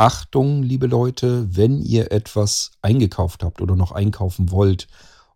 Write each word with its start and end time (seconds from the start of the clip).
Achtung, 0.00 0.62
liebe 0.62 0.86
Leute, 0.86 1.56
wenn 1.56 1.80
ihr 1.80 2.12
etwas 2.12 2.70
eingekauft 2.82 3.42
habt 3.42 3.60
oder 3.60 3.74
noch 3.74 3.90
einkaufen 3.90 4.52
wollt 4.52 4.86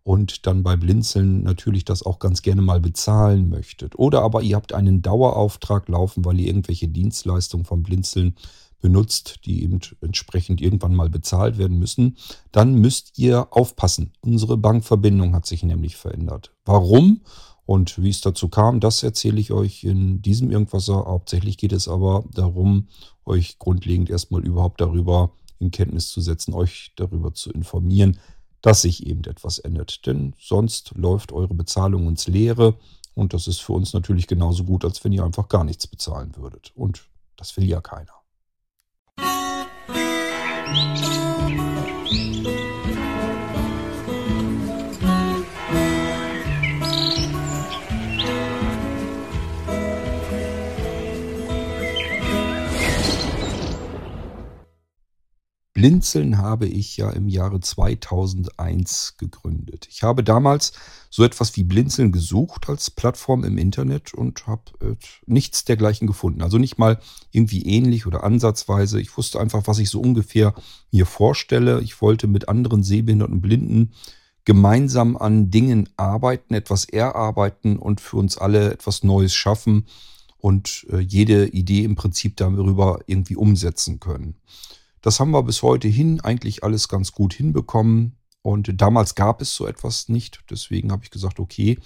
und 0.03 0.47
dann 0.47 0.63
bei 0.63 0.77
Blinzeln 0.77 1.43
natürlich 1.43 1.83
das 1.83 2.05
auch 2.05 2.17
ganz 2.17 2.41
gerne 2.41 2.61
mal 2.61 2.79
bezahlen 2.79 3.49
möchtet. 3.49 3.99
Oder 3.99 4.21
aber 4.21 4.41
ihr 4.41 4.55
habt 4.55 4.71
einen 4.71 5.01
Dauerauftrag 5.01 5.89
laufen, 5.89 6.23
weil 6.23 6.39
ihr 6.39 6.47
irgendwelche 6.47 6.87
Dienstleistungen 6.87 7.65
vom 7.65 7.83
Blinzeln 7.83 8.35
benutzt, 8.79 9.41
die 9.43 9.63
eben 9.63 9.81
entsprechend 9.99 10.61
irgendwann 10.61 10.95
mal 10.95 11.09
bezahlt 11.09 11.57
werden 11.57 11.77
müssen, 11.77 12.15
dann 12.53 12.75
müsst 12.75 13.17
ihr 13.19 13.47
aufpassen. 13.51 14.13
Unsere 14.21 14.55
Bankverbindung 14.55 15.35
hat 15.35 15.45
sich 15.45 15.63
nämlich 15.63 15.97
verändert. 15.97 16.51
Warum? 16.63 17.19
Und 17.65 18.01
wie 18.01 18.09
es 18.09 18.21
dazu 18.21 18.49
kam, 18.49 18.79
das 18.79 19.03
erzähle 19.03 19.39
ich 19.39 19.51
euch 19.51 19.83
in 19.83 20.21
diesem 20.21 20.51
Irgendwasser. 20.51 21.05
Hauptsächlich 21.05 21.57
geht 21.57 21.71
es 21.71 21.87
aber 21.87 22.25
darum, 22.33 22.87
euch 23.25 23.57
grundlegend 23.57 24.09
erstmal 24.09 24.45
überhaupt 24.45 24.81
darüber 24.81 25.31
in 25.59 25.71
Kenntnis 25.71 26.09
zu 26.09 26.19
setzen, 26.19 26.53
euch 26.53 26.91
darüber 26.97 27.33
zu 27.33 27.51
informieren, 27.51 28.19
dass 28.61 28.81
sich 28.81 29.05
eben 29.07 29.23
etwas 29.23 29.59
ändert. 29.59 30.05
Denn 30.05 30.33
sonst 30.39 30.93
läuft 30.95 31.31
eure 31.31 31.53
Bezahlung 31.53 32.07
ins 32.07 32.27
Leere 32.27 32.75
und 33.15 33.33
das 33.33 33.47
ist 33.47 33.61
für 33.61 33.73
uns 33.73 33.93
natürlich 33.93 34.27
genauso 34.27 34.63
gut, 34.63 34.83
als 34.83 35.03
wenn 35.03 35.13
ihr 35.13 35.23
einfach 35.23 35.47
gar 35.47 35.63
nichts 35.63 35.87
bezahlen 35.87 36.35
würdet. 36.35 36.71
Und 36.75 37.05
das 37.37 37.55
will 37.57 37.65
ja 37.65 37.81
keiner. 37.81 38.13
Blinzeln 55.83 56.37
habe 56.37 56.65
ich 56.65 56.95
ja 56.95 57.09
im 57.09 57.27
Jahre 57.27 57.59
2001 57.59 59.15
gegründet. 59.17 59.85
Ich 59.91 60.01
habe 60.01 60.23
damals 60.23 60.71
so 61.09 61.25
etwas 61.25 61.57
wie 61.57 61.65
Blinzeln 61.65 62.13
gesucht 62.13 62.69
als 62.69 62.89
Plattform 62.89 63.43
im 63.43 63.57
Internet 63.57 64.13
und 64.13 64.47
habe 64.47 64.61
äh, 64.79 64.95
nichts 65.25 65.65
dergleichen 65.65 66.07
gefunden. 66.07 66.41
Also 66.41 66.57
nicht 66.57 66.77
mal 66.77 67.01
irgendwie 67.31 67.63
ähnlich 67.63 68.07
oder 68.07 68.23
ansatzweise. 68.23 69.01
Ich 69.01 69.17
wusste 69.17 69.41
einfach, 69.41 69.63
was 69.65 69.77
ich 69.79 69.89
so 69.89 69.99
ungefähr 69.99 70.53
mir 70.93 71.05
vorstelle. 71.05 71.81
Ich 71.81 72.01
wollte 72.01 72.27
mit 72.27 72.47
anderen 72.47 72.81
Sehbehinderten 72.81 73.35
und 73.35 73.41
Blinden 73.41 73.91
gemeinsam 74.45 75.17
an 75.17 75.51
Dingen 75.51 75.89
arbeiten, 75.97 76.53
etwas 76.53 76.85
erarbeiten 76.85 77.77
und 77.77 77.99
für 77.99 78.15
uns 78.15 78.37
alle 78.37 78.71
etwas 78.71 79.03
Neues 79.03 79.33
schaffen 79.33 79.87
und 80.37 80.87
äh, 80.93 80.99
jede 80.99 81.45
Idee 81.45 81.83
im 81.83 81.95
Prinzip 81.95 82.37
darüber 82.37 83.01
irgendwie 83.05 83.35
umsetzen 83.35 83.99
können. 83.99 84.37
Das 85.03 85.19
haben 85.19 85.31
wir 85.31 85.43
bis 85.43 85.61
heute 85.61 85.89
hin 85.89 86.21
eigentlich 86.21 86.63
alles 86.63 86.87
ganz 86.87 87.11
gut 87.11 87.33
hinbekommen. 87.33 88.15
Und 88.41 88.81
damals 88.81 89.15
gab 89.15 89.41
es 89.41 89.53
so 89.53 89.67
etwas 89.67 90.07
nicht. 90.07 90.39
Deswegen 90.49 90.91
habe 90.91 91.03
ich 91.03 91.11
gesagt, 91.11 91.39
okay, 91.39 91.77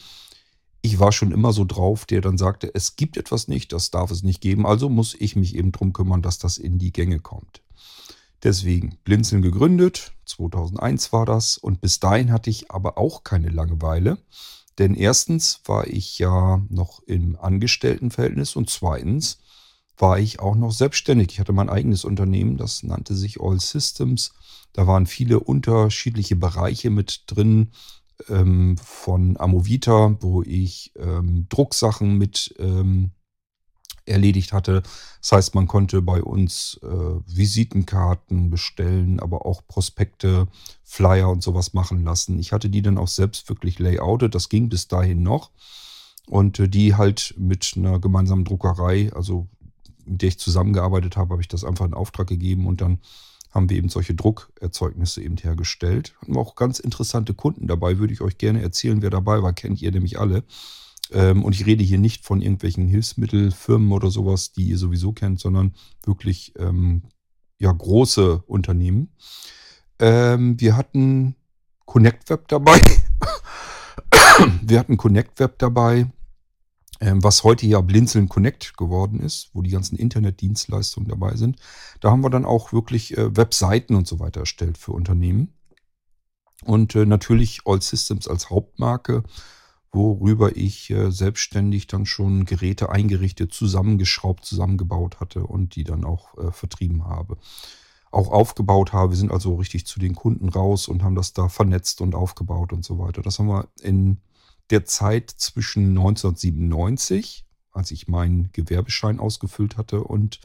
ich 0.82 1.00
war 1.00 1.12
schon 1.12 1.32
immer 1.32 1.52
so 1.52 1.66
drauf, 1.66 2.06
der 2.06 2.22
dann 2.22 2.38
sagte, 2.38 2.74
es 2.74 2.96
gibt 2.96 3.18
etwas 3.18 3.48
nicht, 3.48 3.74
das 3.74 3.90
darf 3.90 4.12
es 4.12 4.22
nicht 4.22 4.40
geben. 4.40 4.68
Also 4.68 4.88
muss 4.88 5.16
ich 5.18 5.36
mich 5.36 5.56
eben 5.56 5.72
darum 5.72 5.94
kümmern, 5.94 6.22
dass 6.22 6.38
das 6.38 6.60
in 6.60 6.78
die 6.78 6.94
Gänge 6.94 7.20
kommt. 7.20 7.64
Deswegen 8.44 9.00
Blinzeln 9.04 9.42
gegründet, 9.42 10.14
2001 10.26 11.12
war 11.12 11.26
das. 11.26 11.58
Und 11.58 11.82
bis 11.82 12.00
dahin 12.00 12.32
hatte 12.32 12.52
ich 12.52 12.70
aber 12.70 13.00
auch 13.00 13.24
keine 13.24 13.50
Langeweile. 13.50 14.20
Denn 14.78 14.94
erstens 14.94 15.62
war 15.66 15.88
ich 15.88 16.20
ja 16.20 16.62
noch 16.70 17.02
im 17.08 17.36
Angestelltenverhältnis 17.36 18.56
und 18.56 18.70
zweitens 18.70 19.40
war 19.98 20.20
ich 20.20 20.40
auch 20.40 20.56
noch 20.56 20.72
selbstständig. 20.72 21.30
Ich 21.32 21.40
hatte 21.40 21.54
mein 21.54 21.70
eigenes 21.70 22.06
Unternehmen, 22.06 22.58
das 22.58 22.84
nannte 22.84 23.16
sich 23.16 23.42
All 23.42 23.60
Systems. 23.60 24.34
Da 24.74 24.86
waren 24.86 25.08
viele 25.08 25.40
unterschiedliche 25.40 26.36
Bereiche 26.36 26.90
mit 26.90 27.24
drin, 27.28 27.72
ähm, 28.30 28.78
von 28.78 29.38
Amovita, 29.38 30.18
wo 30.22 30.44
ich 30.44 30.92
ähm, 30.98 31.48
Drucksachen 31.50 32.18
mit 32.18 32.56
ähm, 32.60 33.12
erledigt 34.06 34.54
hatte. 34.54 34.84
Das 35.22 35.32
heißt, 35.34 35.56
man 35.56 35.68
konnte 35.68 36.02
bei 36.02 36.24
uns 36.24 36.80
äh, 36.82 36.88
Visitenkarten 36.88 38.50
bestellen, 38.50 39.20
aber 39.20 39.46
auch 39.46 39.68
Prospekte, 39.68 40.48
Flyer 40.84 41.30
und 41.30 41.44
sowas 41.44 41.74
machen 41.74 42.04
lassen. 42.04 42.40
Ich 42.40 42.54
hatte 42.54 42.70
die 42.70 42.82
dann 42.82 42.98
auch 42.98 43.10
selbst 43.10 43.50
wirklich 43.50 43.80
layoutet. 43.80 44.34
Das 44.34 44.50
ging 44.50 44.70
bis 44.70 44.88
dahin 44.88 45.24
noch. 45.24 45.52
Und 46.26 46.60
äh, 46.60 46.70
die 46.70 46.96
halt 46.96 47.36
mit 47.38 47.74
einer 47.76 48.00
gemeinsamen 48.00 48.46
Druckerei, 48.46 49.12
also 49.14 49.48
mit 50.08 50.22
der 50.22 50.30
ich 50.30 50.40
zusammengearbeitet 50.40 51.18
habe, 51.18 51.32
habe 51.32 51.42
ich 51.42 51.48
das 51.48 51.64
einfach 51.64 51.86
in 51.86 51.94
Auftrag 51.94 52.28
gegeben 52.28 52.68
und 52.68 52.82
dann 52.82 53.00
haben 53.52 53.70
wir 53.70 53.78
eben 53.78 53.90
solche 53.90 54.14
Druckerzeugnisse 54.14 55.22
eben 55.22 55.38
hergestellt. 55.38 56.16
Hatten 56.22 56.36
wir 56.36 56.40
auch 56.40 56.56
ganz 56.56 56.80
interessante 56.80 57.34
Kunden 57.34 57.68
dabei, 57.68 57.98
würde 57.98 58.14
ich 58.14 58.22
euch 58.22 58.38
gerne 58.38 58.62
erzählen, 58.62 59.02
wer 59.02 59.10
dabei 59.10 59.42
war, 59.42 59.54
kennt 59.54 59.82
ihr 59.82 59.92
nämlich 59.92 60.20
alle. 60.20 60.44
Ähm, 61.12 61.44
und 61.44 61.54
ich 61.54 61.66
rede 61.66 61.84
hier 61.84 61.98
nicht 61.98 62.26
von 62.26 62.42
irgendwelchen 62.42 62.88
Hilfsmittelfirmen 62.88 63.92
oder 63.92 64.12
sowas, 64.12 64.52
die 64.52 64.70
ihr 64.70 64.78
sowieso 64.78 65.14
kennt, 65.14 65.40
sondern 65.40 65.74
wirklich 66.06 66.54
ähm, 66.58 67.04
ja, 67.60 67.72
große 67.72 68.44
Unternehmen. 68.46 69.10
Ähm, 70.00 70.60
wir 70.60 70.76
hatten 70.76 71.36
Connect 71.86 72.30
Web 72.30 72.48
dabei. 72.50 72.80
wir 74.62 74.80
hatten 74.80 74.98
Connect 74.98 75.40
Web 75.40 75.58
dabei. 75.60 76.08
Ähm, 77.00 77.24
was 77.24 77.44
heute 77.44 77.68
ja 77.68 77.80
Blinzeln 77.82 78.28
Connect 78.28 78.76
geworden 78.76 79.20
ist, 79.20 79.52
wo 79.54 79.62
die 79.62 79.70
ganzen 79.70 79.98
Internetdienstleistungen 79.98 81.10
dabei 81.10 81.36
sind. 81.36 81.58
Da 82.00 82.10
haben 82.10 82.24
wir 82.24 82.32
dann 82.32 82.46
auch 82.46 82.74
wirklich 82.74 83.16
äh, 83.18 83.36
Webseiten 83.36 83.96
und 83.96 84.08
so 84.08 84.20
weiter 84.20 84.42
erstellt 84.42 84.78
für 84.78 84.94
Unternehmen. 84.94 85.54
Und 86.64 86.96
äh, 86.96 87.06
natürlich 87.06 87.62
All 87.66 87.82
Systems 87.82 88.28
als 88.28 88.50
Hauptmarke, 88.50 89.24
worüber 89.92 90.58
ich 90.58 90.90
äh, 90.90 91.12
selbstständig 91.12 91.86
dann 91.86 92.08
schon 92.08 92.46
Geräte 92.46 92.90
eingerichtet, 92.90 93.54
zusammengeschraubt, 93.54 94.44
zusammengebaut 94.44 95.20
hatte 95.20 95.44
und 95.46 95.76
die 95.76 95.84
dann 95.84 96.04
auch 96.04 96.30
vertrieben 96.52 97.06
habe. 97.06 97.38
Auch 98.10 98.32
aufgebaut 98.32 98.92
habe. 98.92 99.12
Wir 99.12 99.18
sind 99.18 99.32
also 99.32 99.56
richtig 99.56 99.86
zu 99.86 100.00
den 100.00 100.16
Kunden 100.16 100.50
raus 100.50 100.88
und 100.88 101.04
haben 101.04 101.16
das 101.16 101.34
da 101.34 101.48
vernetzt 101.48 102.02
und 102.02 102.16
aufgebaut 102.16 102.74
und 102.74 102.84
so 102.84 102.98
weiter. 102.98 103.22
Das 103.22 103.38
haben 103.38 103.50
wir 103.50 103.68
in 103.82 104.18
der 104.70 104.86
Zeit 104.86 105.32
zwischen 105.32 105.90
1997, 105.90 107.46
als 107.72 107.92
ich 107.92 108.08
meinen 108.08 108.50
Gewerbeschein 108.54 109.20
ausgefüllt 109.20 109.78
hatte 109.78 110.04
und 110.04 110.40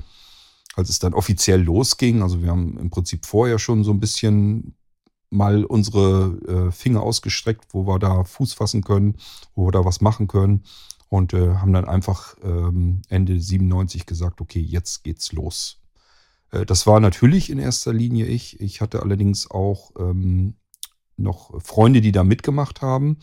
als 0.75 0.89
es 0.89 0.99
dann 0.99 1.15
offiziell 1.15 1.63
losging, 1.63 2.23
also 2.23 2.43
wir 2.43 2.51
haben 2.51 2.79
im 2.79 2.91
Prinzip 2.91 3.27
vorher 3.27 3.59
schon 3.59 3.85
so 3.85 3.91
ein 3.91 4.01
bisschen 4.01 4.75
mal 5.31 5.65
unsere 5.65 6.69
äh, 6.69 6.73
Finger 6.73 7.03
ausgestreckt, 7.03 7.67
wo 7.71 7.87
wir 7.87 7.99
da 7.99 8.25
Fuß 8.25 8.53
fassen 8.55 8.83
können, 8.83 9.17
wo 9.55 9.67
wir 9.67 9.73
da 9.73 9.85
was 9.85 10.01
machen 10.01 10.29
können 10.29 10.63
und 11.09 11.33
äh, 11.33 11.55
haben 11.57 11.73
dann 11.73 11.87
einfach 11.87 12.37
ähm, 12.43 13.03
Ende 13.09 13.41
97 13.41 14.07
gesagt, 14.07 14.41
okay, 14.41 14.61
jetzt 14.61 15.05
geht's 15.05 15.33
los. 15.33 15.81
Äh, 16.51 16.67
das 16.67 16.87
war 16.87 17.01
natürlich 17.01 17.51
in 17.51 17.59
erster 17.59 17.93
Linie 17.93 18.27
ich. 18.27 18.61
Ich 18.61 18.81
hatte 18.81 19.03
allerdings 19.03 19.51
auch 19.51 19.93
ähm, 19.99 20.55
noch 21.17 21.61
Freunde, 21.63 22.01
die 22.01 22.13
da 22.13 22.25
mitgemacht 22.25 22.83
haben 22.83 23.19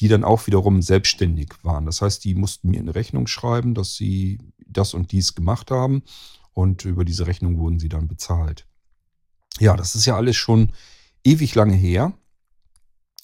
die 0.00 0.08
dann 0.08 0.24
auch 0.24 0.46
wiederum 0.46 0.82
selbstständig 0.82 1.52
waren. 1.62 1.86
Das 1.86 2.02
heißt, 2.02 2.24
die 2.24 2.34
mussten 2.34 2.70
mir 2.70 2.80
eine 2.80 2.94
Rechnung 2.94 3.26
schreiben, 3.26 3.74
dass 3.74 3.94
sie 3.94 4.38
das 4.66 4.94
und 4.94 5.12
dies 5.12 5.34
gemacht 5.34 5.70
haben 5.70 6.02
und 6.52 6.84
über 6.84 7.04
diese 7.04 7.26
Rechnung 7.26 7.58
wurden 7.58 7.78
sie 7.78 7.88
dann 7.88 8.08
bezahlt. 8.08 8.66
Ja, 9.60 9.76
das 9.76 9.94
ist 9.94 10.06
ja 10.06 10.16
alles 10.16 10.36
schon 10.36 10.72
ewig 11.22 11.54
lange 11.54 11.74
her. 11.74 12.12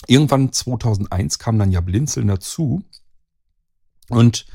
Irgendwann 0.07 0.53
2001 0.53 1.39
kam 1.39 1.59
dann 1.59 1.73
ja 1.73 1.81
Blinzeln 1.81 2.29
dazu 2.29 2.85
und 4.09 4.47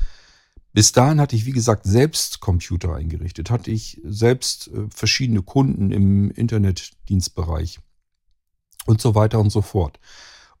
bis 0.72 0.92
dahin 0.92 1.20
hatte 1.22 1.36
ich, 1.36 1.46
wie 1.46 1.52
gesagt, 1.52 1.86
selbst 1.86 2.40
Computer 2.40 2.94
eingerichtet, 2.94 3.50
hatte 3.50 3.70
ich 3.70 3.98
selbst 4.04 4.68
äh, 4.68 4.86
verschiedene 4.90 5.42
Kunden 5.42 5.90
im 5.90 6.30
Internetdienstbereich 6.30 7.80
und 8.84 9.00
so 9.00 9.14
weiter 9.14 9.40
und 9.40 9.48
so 9.48 9.62
fort. 9.62 9.98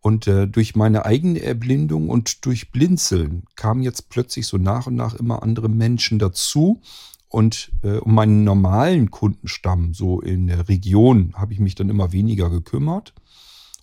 Und 0.00 0.26
äh, 0.26 0.46
durch 0.46 0.76
meine 0.76 1.04
eigene 1.04 1.42
Erblindung 1.42 2.08
und 2.08 2.44
durch 2.46 2.70
Blinzeln 2.70 3.44
kamen 3.56 3.82
jetzt 3.82 4.08
plötzlich 4.08 4.46
so 4.46 4.56
nach 4.56 4.86
und 4.86 4.94
nach 4.94 5.14
immer 5.14 5.42
andere 5.42 5.68
Menschen 5.68 6.18
dazu. 6.18 6.80
Und 7.28 7.72
äh, 7.82 7.96
um 7.96 8.14
meinen 8.14 8.44
normalen 8.44 9.10
Kundenstamm, 9.10 9.94
so 9.94 10.20
in 10.20 10.46
der 10.46 10.68
Region, 10.68 11.34
habe 11.36 11.52
ich 11.52 11.58
mich 11.58 11.74
dann 11.74 11.88
immer 11.88 12.12
weniger 12.12 12.50
gekümmert. 12.50 13.14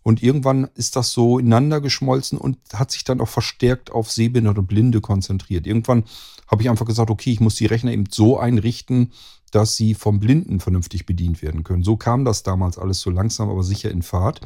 Und 0.01 0.21
irgendwann 0.21 0.69
ist 0.75 0.95
das 0.95 1.11
so 1.11 1.39
ineinander 1.39 1.79
geschmolzen 1.79 2.37
und 2.37 2.57
hat 2.73 2.91
sich 2.91 3.05
dann 3.05 3.21
auch 3.21 3.29
verstärkt 3.29 3.91
auf 3.91 4.11
Sehbehinderte 4.11 4.59
und 4.59 4.67
Blinde 4.67 5.01
konzentriert. 5.01 5.65
Irgendwann 5.65 6.03
habe 6.47 6.61
ich 6.61 6.69
einfach 6.69 6.85
gesagt, 6.85 7.09
okay, 7.09 7.31
ich 7.31 7.39
muss 7.39 7.55
die 7.55 7.65
Rechner 7.65 7.91
eben 7.91 8.05
so 8.11 8.37
einrichten, 8.37 9.11
dass 9.51 9.75
sie 9.75 9.93
vom 9.93 10.19
Blinden 10.19 10.59
vernünftig 10.59 11.05
bedient 11.05 11.41
werden 11.41 11.63
können. 11.63 11.83
So 11.83 11.95
kam 11.95 12.25
das 12.25 12.43
damals 12.43 12.77
alles 12.77 12.99
so 12.99 13.09
langsam, 13.09 13.49
aber 13.49 13.63
sicher 13.63 13.91
in 13.91 14.01
Fahrt. 14.01 14.41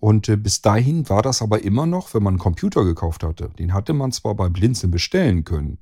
Und 0.00 0.30
äh, 0.30 0.36
bis 0.36 0.62
dahin 0.62 1.08
war 1.10 1.22
das 1.22 1.42
aber 1.42 1.62
immer 1.62 1.86
noch, 1.86 2.14
wenn 2.14 2.22
man 2.22 2.34
einen 2.34 2.40
Computer 2.40 2.84
gekauft 2.84 3.22
hatte, 3.22 3.50
den 3.58 3.74
hatte 3.74 3.92
man 3.92 4.12
zwar 4.12 4.34
bei 4.34 4.48
Blinzeln 4.48 4.90
bestellen 4.90 5.44
können, 5.44 5.78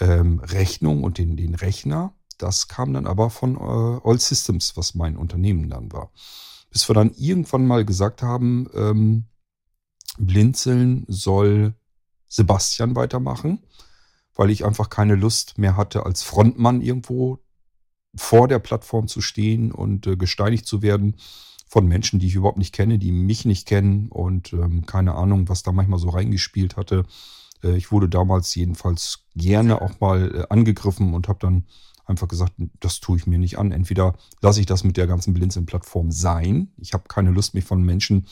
ähm, 0.00 0.38
Rechnung 0.38 1.02
und 1.02 1.18
den, 1.18 1.36
den 1.36 1.56
Rechner 1.56 2.14
Das 2.38 2.68
kam 2.68 2.94
dann 2.94 3.08
aber 3.08 3.30
von 3.30 3.56
äh, 3.56 4.08
All 4.08 4.20
Systems, 4.20 4.76
was 4.76 4.94
mein 4.94 5.16
Unternehmen 5.16 5.68
dann 5.68 5.92
war. 5.92 6.12
Bis 6.70 6.88
wir 6.88 6.94
dann 6.94 7.12
irgendwann 7.16 7.66
mal 7.66 7.84
gesagt 7.84 8.22
haben, 8.22 8.68
ähm, 8.74 9.24
Blinzeln 10.18 11.04
soll 11.08 11.74
Sebastian 12.28 12.94
weitermachen, 12.94 13.64
weil 14.36 14.50
ich 14.50 14.64
einfach 14.64 14.88
keine 14.88 15.16
Lust 15.16 15.58
mehr 15.58 15.76
hatte, 15.76 16.06
als 16.06 16.22
Frontmann 16.22 16.80
irgendwo 16.80 17.40
vor 18.14 18.46
der 18.46 18.60
Plattform 18.60 19.08
zu 19.08 19.20
stehen 19.20 19.72
und 19.72 20.06
äh, 20.06 20.16
gesteinigt 20.16 20.66
zu 20.66 20.80
werden 20.80 21.16
von 21.68 21.86
Menschen, 21.86 22.18
die 22.18 22.26
ich 22.26 22.34
überhaupt 22.34 22.58
nicht 22.58 22.74
kenne, 22.74 22.98
die 22.98 23.12
mich 23.12 23.44
nicht 23.44 23.66
kennen 23.66 24.08
und 24.08 24.52
ähm, 24.52 24.86
keine 24.86 25.14
Ahnung, 25.14 25.48
was 25.48 25.62
da 25.62 25.70
manchmal 25.70 25.98
so 25.98 26.08
reingespielt 26.08 26.76
hatte. 26.76 27.04
Äh, 27.62 27.76
ich 27.76 27.92
wurde 27.92 28.08
damals 28.08 28.54
jedenfalls 28.54 29.24
gerne 29.36 29.80
auch 29.82 30.00
mal 30.00 30.34
äh, 30.34 30.46
angegriffen 30.48 31.12
und 31.14 31.28
habe 31.28 31.38
dann 31.40 31.64
einfach 32.06 32.26
gesagt, 32.26 32.54
das 32.80 33.00
tue 33.00 33.18
ich 33.18 33.26
mir 33.26 33.38
nicht 33.38 33.58
an. 33.58 33.70
Entweder 33.70 34.14
lasse 34.40 34.60
ich 34.60 34.66
das 34.66 34.82
mit 34.82 34.96
der 34.96 35.06
ganzen 35.06 35.34
Blinzeln-Plattform 35.34 36.10
sein. 36.10 36.72
Ich 36.78 36.94
habe 36.94 37.04
keine 37.06 37.30
Lust, 37.30 37.52
mich 37.52 37.64
von 37.64 37.82
Menschen 37.82 38.26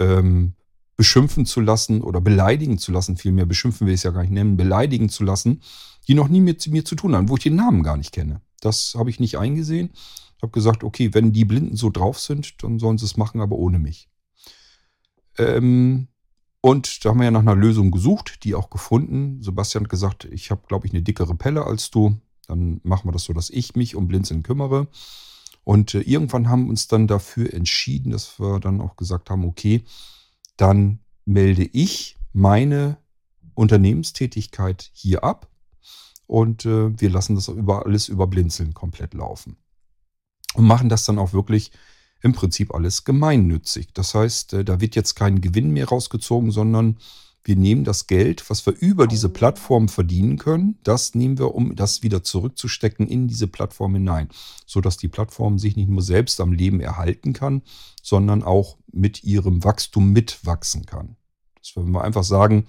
ähm, 0.00 0.54
beschimpfen 0.96 1.44
zu 1.44 1.60
lassen 1.60 2.00
oder 2.00 2.20
beleidigen 2.20 2.78
zu 2.78 2.92
lassen, 2.92 3.16
vielmehr 3.16 3.46
beschimpfen 3.46 3.86
will 3.86 3.94
ich 3.94 4.00
es 4.00 4.04
ja 4.04 4.10
gar 4.10 4.22
nicht 4.22 4.32
nennen, 4.32 4.56
beleidigen 4.56 5.08
zu 5.08 5.24
lassen, 5.24 5.60
die 6.08 6.14
noch 6.14 6.28
nie 6.28 6.40
mit 6.40 6.66
mir 6.68 6.84
zu 6.84 6.94
tun 6.94 7.14
haben, 7.14 7.28
wo 7.28 7.36
ich 7.36 7.42
den 7.42 7.56
Namen 7.56 7.82
gar 7.82 7.96
nicht 7.96 8.12
kenne. 8.12 8.40
Das 8.60 8.94
habe 8.96 9.10
ich 9.10 9.20
nicht 9.20 9.36
eingesehen. 9.36 9.90
Habe 10.42 10.52
gesagt, 10.52 10.84
okay, 10.84 11.14
wenn 11.14 11.32
die 11.32 11.44
Blinden 11.44 11.76
so 11.76 11.90
drauf 11.90 12.20
sind, 12.20 12.62
dann 12.62 12.78
sollen 12.78 12.98
sie 12.98 13.06
es 13.06 13.16
machen, 13.16 13.40
aber 13.40 13.56
ohne 13.56 13.78
mich. 13.78 14.08
Ähm, 15.38 16.08
und 16.60 17.04
da 17.04 17.10
haben 17.10 17.18
wir 17.18 17.24
ja 17.24 17.30
nach 17.30 17.40
einer 17.40 17.54
Lösung 17.54 17.90
gesucht, 17.90 18.44
die 18.44 18.54
auch 18.54 18.70
gefunden. 18.70 19.42
Sebastian 19.42 19.84
hat 19.84 19.90
gesagt, 19.90 20.24
ich 20.24 20.50
habe, 20.50 20.62
glaube 20.66 20.86
ich, 20.86 20.92
eine 20.92 21.02
dickere 21.02 21.34
Pelle 21.34 21.66
als 21.66 21.90
du. 21.90 22.16
Dann 22.46 22.80
machen 22.84 23.08
wir 23.08 23.12
das 23.12 23.24
so, 23.24 23.32
dass 23.32 23.50
ich 23.50 23.74
mich 23.74 23.96
um 23.96 24.08
Blinzeln 24.08 24.42
kümmere. 24.42 24.88
Und 25.64 25.94
äh, 25.94 26.00
irgendwann 26.00 26.48
haben 26.48 26.64
wir 26.64 26.70
uns 26.70 26.88
dann 26.88 27.06
dafür 27.06 27.52
entschieden, 27.52 28.12
dass 28.12 28.38
wir 28.38 28.60
dann 28.60 28.80
auch 28.80 28.96
gesagt 28.96 29.30
haben, 29.30 29.44
okay, 29.44 29.84
dann 30.56 31.00
melde 31.24 31.68
ich 31.72 32.16
meine 32.32 32.98
Unternehmenstätigkeit 33.54 34.90
hier 34.92 35.24
ab 35.24 35.48
und 36.26 36.64
äh, 36.66 36.98
wir 37.00 37.10
lassen 37.10 37.34
das 37.34 37.48
über 37.48 37.84
alles 37.84 38.08
über 38.08 38.26
Blinzeln 38.26 38.74
komplett 38.74 39.14
laufen. 39.14 39.56
Und 40.54 40.66
machen 40.66 40.88
das 40.88 41.04
dann 41.04 41.18
auch 41.18 41.32
wirklich 41.32 41.72
im 42.22 42.32
Prinzip 42.32 42.74
alles 42.74 43.04
gemeinnützig. 43.04 43.88
Das 43.92 44.14
heißt, 44.14 44.54
äh, 44.54 44.64
da 44.64 44.80
wird 44.80 44.96
jetzt 44.96 45.14
kein 45.14 45.40
Gewinn 45.40 45.70
mehr 45.70 45.88
rausgezogen, 45.88 46.50
sondern 46.50 46.96
wir 47.46 47.56
nehmen 47.56 47.84
das 47.84 48.06
Geld, 48.06 48.48
was 48.48 48.64
wir 48.64 48.72
über 48.72 49.06
diese 49.06 49.28
Plattform 49.28 49.88
verdienen 49.88 50.38
können, 50.38 50.78
das 50.82 51.14
nehmen 51.14 51.38
wir, 51.38 51.54
um 51.54 51.76
das 51.76 52.02
wieder 52.02 52.24
zurückzustecken 52.24 53.06
in 53.06 53.28
diese 53.28 53.46
Plattform 53.46 53.94
hinein, 53.94 54.30
sodass 54.64 54.96
die 54.96 55.08
Plattform 55.08 55.58
sich 55.58 55.76
nicht 55.76 55.90
nur 55.90 56.00
selbst 56.00 56.40
am 56.40 56.52
Leben 56.52 56.80
erhalten 56.80 57.34
kann, 57.34 57.60
sondern 58.02 58.42
auch 58.42 58.78
mit 58.90 59.24
ihrem 59.24 59.62
Wachstum 59.62 60.10
mitwachsen 60.10 60.86
kann. 60.86 61.16
Das 61.58 61.76
wenn 61.76 61.90
wir 61.90 62.02
einfach 62.02 62.24
sagen, 62.24 62.66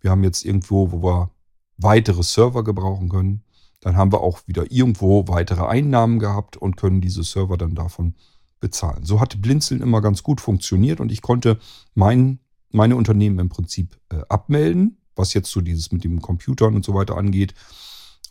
wir 0.00 0.10
haben 0.10 0.24
jetzt 0.24 0.44
irgendwo, 0.44 0.90
wo 0.90 1.02
wir 1.04 1.30
weitere 1.76 2.24
Server 2.24 2.64
gebrauchen 2.64 3.08
können, 3.08 3.44
dann 3.86 3.96
haben 3.96 4.10
wir 4.10 4.20
auch 4.20 4.40
wieder 4.48 4.72
irgendwo 4.72 5.28
weitere 5.28 5.64
Einnahmen 5.64 6.18
gehabt 6.18 6.56
und 6.56 6.76
können 6.76 7.00
diese 7.00 7.22
Server 7.22 7.56
dann 7.56 7.76
davon 7.76 8.16
bezahlen. 8.58 9.04
So 9.04 9.20
hat 9.20 9.40
Blinzeln 9.40 9.80
immer 9.80 10.00
ganz 10.00 10.24
gut 10.24 10.40
funktioniert 10.40 10.98
und 10.98 11.12
ich 11.12 11.22
konnte 11.22 11.60
mein 11.94 12.40
meine 12.72 12.96
Unternehmen 12.96 13.38
im 13.38 13.48
Prinzip 13.48 13.96
äh, 14.08 14.22
abmelden, 14.28 14.98
was 15.14 15.34
jetzt 15.34 15.52
so 15.52 15.60
dieses 15.60 15.92
mit 15.92 16.02
dem 16.02 16.20
Computern 16.20 16.74
und 16.74 16.84
so 16.84 16.94
weiter 16.94 17.16
angeht. 17.16 17.54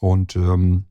Und 0.01 0.35
ähm, 0.35 0.87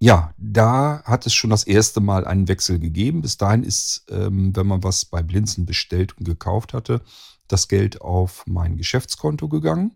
ja, 0.00 0.34
da 0.36 1.04
hat 1.04 1.24
es 1.24 1.32
schon 1.32 1.50
das 1.50 1.62
erste 1.62 2.00
Mal 2.00 2.24
einen 2.24 2.48
Wechsel 2.48 2.80
gegeben. 2.80 3.22
Bis 3.22 3.36
dahin 3.36 3.62
ist, 3.62 4.06
ähm, 4.10 4.56
wenn 4.56 4.66
man 4.66 4.82
was 4.82 5.04
bei 5.04 5.22
Blinzen 5.22 5.66
bestellt 5.66 6.18
und 6.18 6.24
gekauft 6.24 6.74
hatte, 6.74 7.00
das 7.46 7.68
Geld 7.68 8.00
auf 8.00 8.42
mein 8.48 8.76
Geschäftskonto 8.76 9.48
gegangen. 9.48 9.92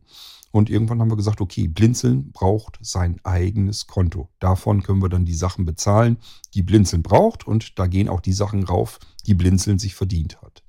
Und 0.55 0.71
irgendwann 0.71 1.01
haben 1.01 1.11
wir 1.11 1.17
gesagt, 1.17 1.41
okay, 1.41 1.67
Blinzeln 1.67 2.31
braucht 2.31 2.79
sein 2.81 3.19
eigenes 3.25 3.89
Konto. 3.89 4.29
Davon 4.39 4.85
können 4.85 5.03
wir 5.03 5.09
dann 5.09 5.25
die 5.25 5.35
Sachen 5.35 5.65
bezahlen, 5.65 6.17
die 6.55 6.63
Blinzeln 6.63 7.03
braucht. 7.03 7.45
Und 7.45 7.77
da 7.77 7.89
gehen 7.89 8.09
auch 8.09 8.21
die 8.21 8.33
Sachen 8.33 8.63
rauf, 8.63 9.01
die 9.27 9.35
Blinzeln 9.35 9.81
sich 9.81 9.97
verdient 9.97 10.41
hat. 10.43 10.63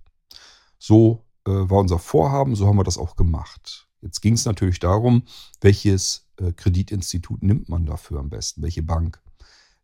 So 0.79 1.23
äh, 1.45 1.51
war 1.51 1.81
unser 1.81 1.99
Vorhaben, 1.99 2.55
so 2.55 2.65
haben 2.65 2.79
wir 2.79 2.83
das 2.83 2.97
auch 2.97 3.15
gemacht. 3.15 3.87
Jetzt 4.01 4.21
ging 4.21 4.33
es 4.33 4.45
natürlich 4.45 4.79
darum, 4.79 5.21
welches 5.61 6.31
äh, 6.37 6.51
Kreditinstitut 6.51 7.43
nimmt 7.43 7.69
man 7.69 7.85
dafür 7.85 8.21
am 8.21 8.31
besten, 8.31 8.63
welche 8.63 8.81
Bank. 8.81 9.21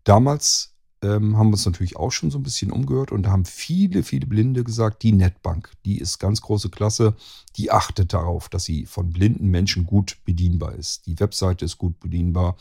Damals 0.04 0.71
ähm, 1.04 1.38
haben 1.38 1.48
wir 1.48 1.54
uns 1.54 1.66
natürlich 1.66 1.98
auch 1.98 2.12
schon 2.12 2.30
so 2.30 2.38
ein 2.38 2.44
bisschen 2.44 2.72
umgehört 2.72 3.12
und 3.12 3.28
haben 3.28 3.46
viele, 3.46 4.04
viele 4.04 4.28
Blinde 4.28 4.64
gesagt, 4.64 5.04
die 5.04 5.12
Netbank, 5.12 5.72
die 5.86 5.98
ist 5.98 6.20
ganz 6.20 6.42
große 6.42 6.70
Klasse, 6.70 7.16
die 7.58 7.72
achtet 7.72 8.14
darauf, 8.14 8.50
dass 8.50 8.66
sie 8.66 8.86
von 8.86 9.12
blinden 9.12 9.48
Menschen 9.48 9.86
gut 9.86 10.18
bedienbar 10.26 10.76
ist. 10.76 11.08
Die 11.08 11.20
Webseite 11.20 11.66
ist 11.66 11.78
gut 11.78 12.00
bedienbar. 12.00 12.56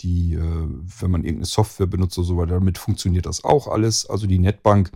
Die, 0.00 0.34
äh, 0.34 0.68
wenn 1.00 1.10
man 1.10 1.24
irgendeine 1.24 1.46
Software 1.46 1.86
benutzt 1.86 2.16
oder 2.18 2.26
so 2.26 2.36
weiter, 2.36 2.54
damit 2.54 2.78
funktioniert 2.78 3.26
das 3.26 3.44
auch 3.44 3.66
alles. 3.66 4.06
Also 4.06 4.26
die 4.26 4.38
Netbank 4.38 4.92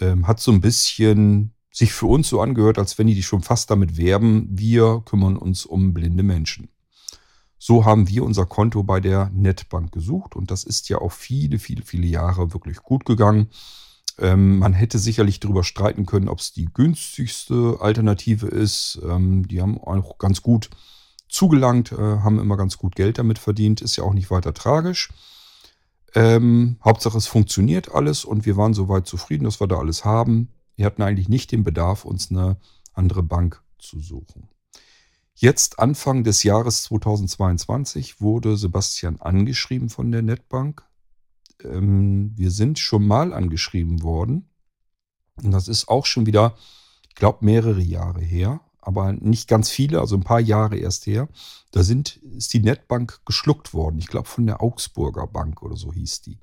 ähm, 0.00 0.26
hat 0.26 0.40
so 0.40 0.52
ein 0.52 0.60
bisschen 0.60 1.52
sich 1.72 1.92
für 1.92 2.06
uns 2.06 2.28
so 2.28 2.40
angehört, 2.40 2.78
als 2.78 2.96
wenn 2.98 3.08
die 3.08 3.22
schon 3.22 3.42
fast 3.42 3.70
damit 3.70 3.96
werben, 3.96 4.46
wir 4.48 5.02
kümmern 5.04 5.36
uns 5.36 5.66
um 5.66 5.92
blinde 5.92 6.22
Menschen. 6.22 6.68
So 7.66 7.86
haben 7.86 8.10
wir 8.10 8.24
unser 8.24 8.44
Konto 8.44 8.82
bei 8.82 9.00
der 9.00 9.30
Netbank 9.32 9.90
gesucht 9.90 10.36
und 10.36 10.50
das 10.50 10.64
ist 10.64 10.90
ja 10.90 10.98
auch 10.98 11.12
viele, 11.12 11.58
viele, 11.58 11.82
viele 11.82 12.06
Jahre 12.06 12.52
wirklich 12.52 12.76
gut 12.82 13.06
gegangen. 13.06 13.48
Ähm, 14.18 14.58
man 14.58 14.74
hätte 14.74 14.98
sicherlich 14.98 15.40
darüber 15.40 15.64
streiten 15.64 16.04
können, 16.04 16.28
ob 16.28 16.40
es 16.40 16.52
die 16.52 16.66
günstigste 16.66 17.78
Alternative 17.80 18.48
ist. 18.48 19.00
Ähm, 19.02 19.48
die 19.48 19.62
haben 19.62 19.78
auch 19.78 20.18
ganz 20.18 20.42
gut 20.42 20.68
zugelangt, 21.26 21.90
äh, 21.92 21.96
haben 21.96 22.38
immer 22.38 22.58
ganz 22.58 22.76
gut 22.76 22.96
Geld 22.96 23.16
damit 23.16 23.38
verdient, 23.38 23.80
ist 23.80 23.96
ja 23.96 24.04
auch 24.04 24.12
nicht 24.12 24.30
weiter 24.30 24.52
tragisch. 24.52 25.08
Ähm, 26.14 26.76
Hauptsache 26.84 27.16
es 27.16 27.26
funktioniert 27.26 27.94
alles 27.94 28.26
und 28.26 28.44
wir 28.44 28.58
waren 28.58 28.74
soweit 28.74 29.06
zufrieden, 29.06 29.44
dass 29.44 29.58
wir 29.58 29.68
da 29.68 29.78
alles 29.78 30.04
haben. 30.04 30.50
Wir 30.76 30.84
hatten 30.84 31.00
eigentlich 31.00 31.30
nicht 31.30 31.50
den 31.50 31.64
Bedarf, 31.64 32.04
uns 32.04 32.30
eine 32.30 32.58
andere 32.92 33.22
Bank 33.22 33.62
zu 33.78 34.00
suchen. 34.00 34.50
Jetzt 35.36 35.80
Anfang 35.80 36.22
des 36.22 36.44
Jahres 36.44 36.84
2022 36.84 38.20
wurde 38.20 38.56
Sebastian 38.56 39.20
angeschrieben 39.20 39.88
von 39.88 40.12
der 40.12 40.22
Netbank. 40.22 40.84
Ähm, 41.62 42.32
wir 42.36 42.52
sind 42.52 42.78
schon 42.78 43.06
mal 43.06 43.32
angeschrieben 43.32 44.02
worden. 44.02 44.48
Und 45.42 45.50
das 45.50 45.66
ist 45.66 45.88
auch 45.88 46.06
schon 46.06 46.26
wieder, 46.26 46.56
ich 47.08 47.16
glaube, 47.16 47.44
mehrere 47.44 47.80
Jahre 47.80 48.20
her, 48.20 48.60
aber 48.80 49.12
nicht 49.12 49.48
ganz 49.48 49.70
viele, 49.70 49.98
also 49.98 50.14
ein 50.14 50.22
paar 50.22 50.40
Jahre 50.40 50.76
erst 50.76 51.06
her. 51.06 51.28
Da 51.72 51.82
sind, 51.82 52.16
ist 52.36 52.52
die 52.52 52.60
Netbank 52.60 53.20
geschluckt 53.26 53.74
worden. 53.74 53.98
Ich 53.98 54.06
glaube, 54.06 54.28
von 54.28 54.46
der 54.46 54.62
Augsburger 54.62 55.26
Bank 55.26 55.62
oder 55.62 55.76
so 55.76 55.92
hieß 55.92 56.22
die. 56.22 56.38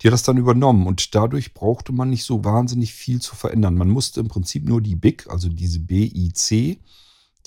Die 0.00 0.08
hat 0.08 0.14
das 0.14 0.22
dann 0.22 0.38
übernommen 0.38 0.86
und 0.86 1.14
dadurch 1.14 1.52
brauchte 1.52 1.92
man 1.92 2.08
nicht 2.08 2.24
so 2.24 2.44
wahnsinnig 2.44 2.94
viel 2.94 3.20
zu 3.20 3.36
verändern. 3.36 3.74
Man 3.74 3.90
musste 3.90 4.20
im 4.20 4.28
Prinzip 4.28 4.64
nur 4.64 4.80
die 4.80 4.96
BIC, 4.96 5.26
also 5.28 5.48
diese 5.50 5.80
BIC, 5.80 6.80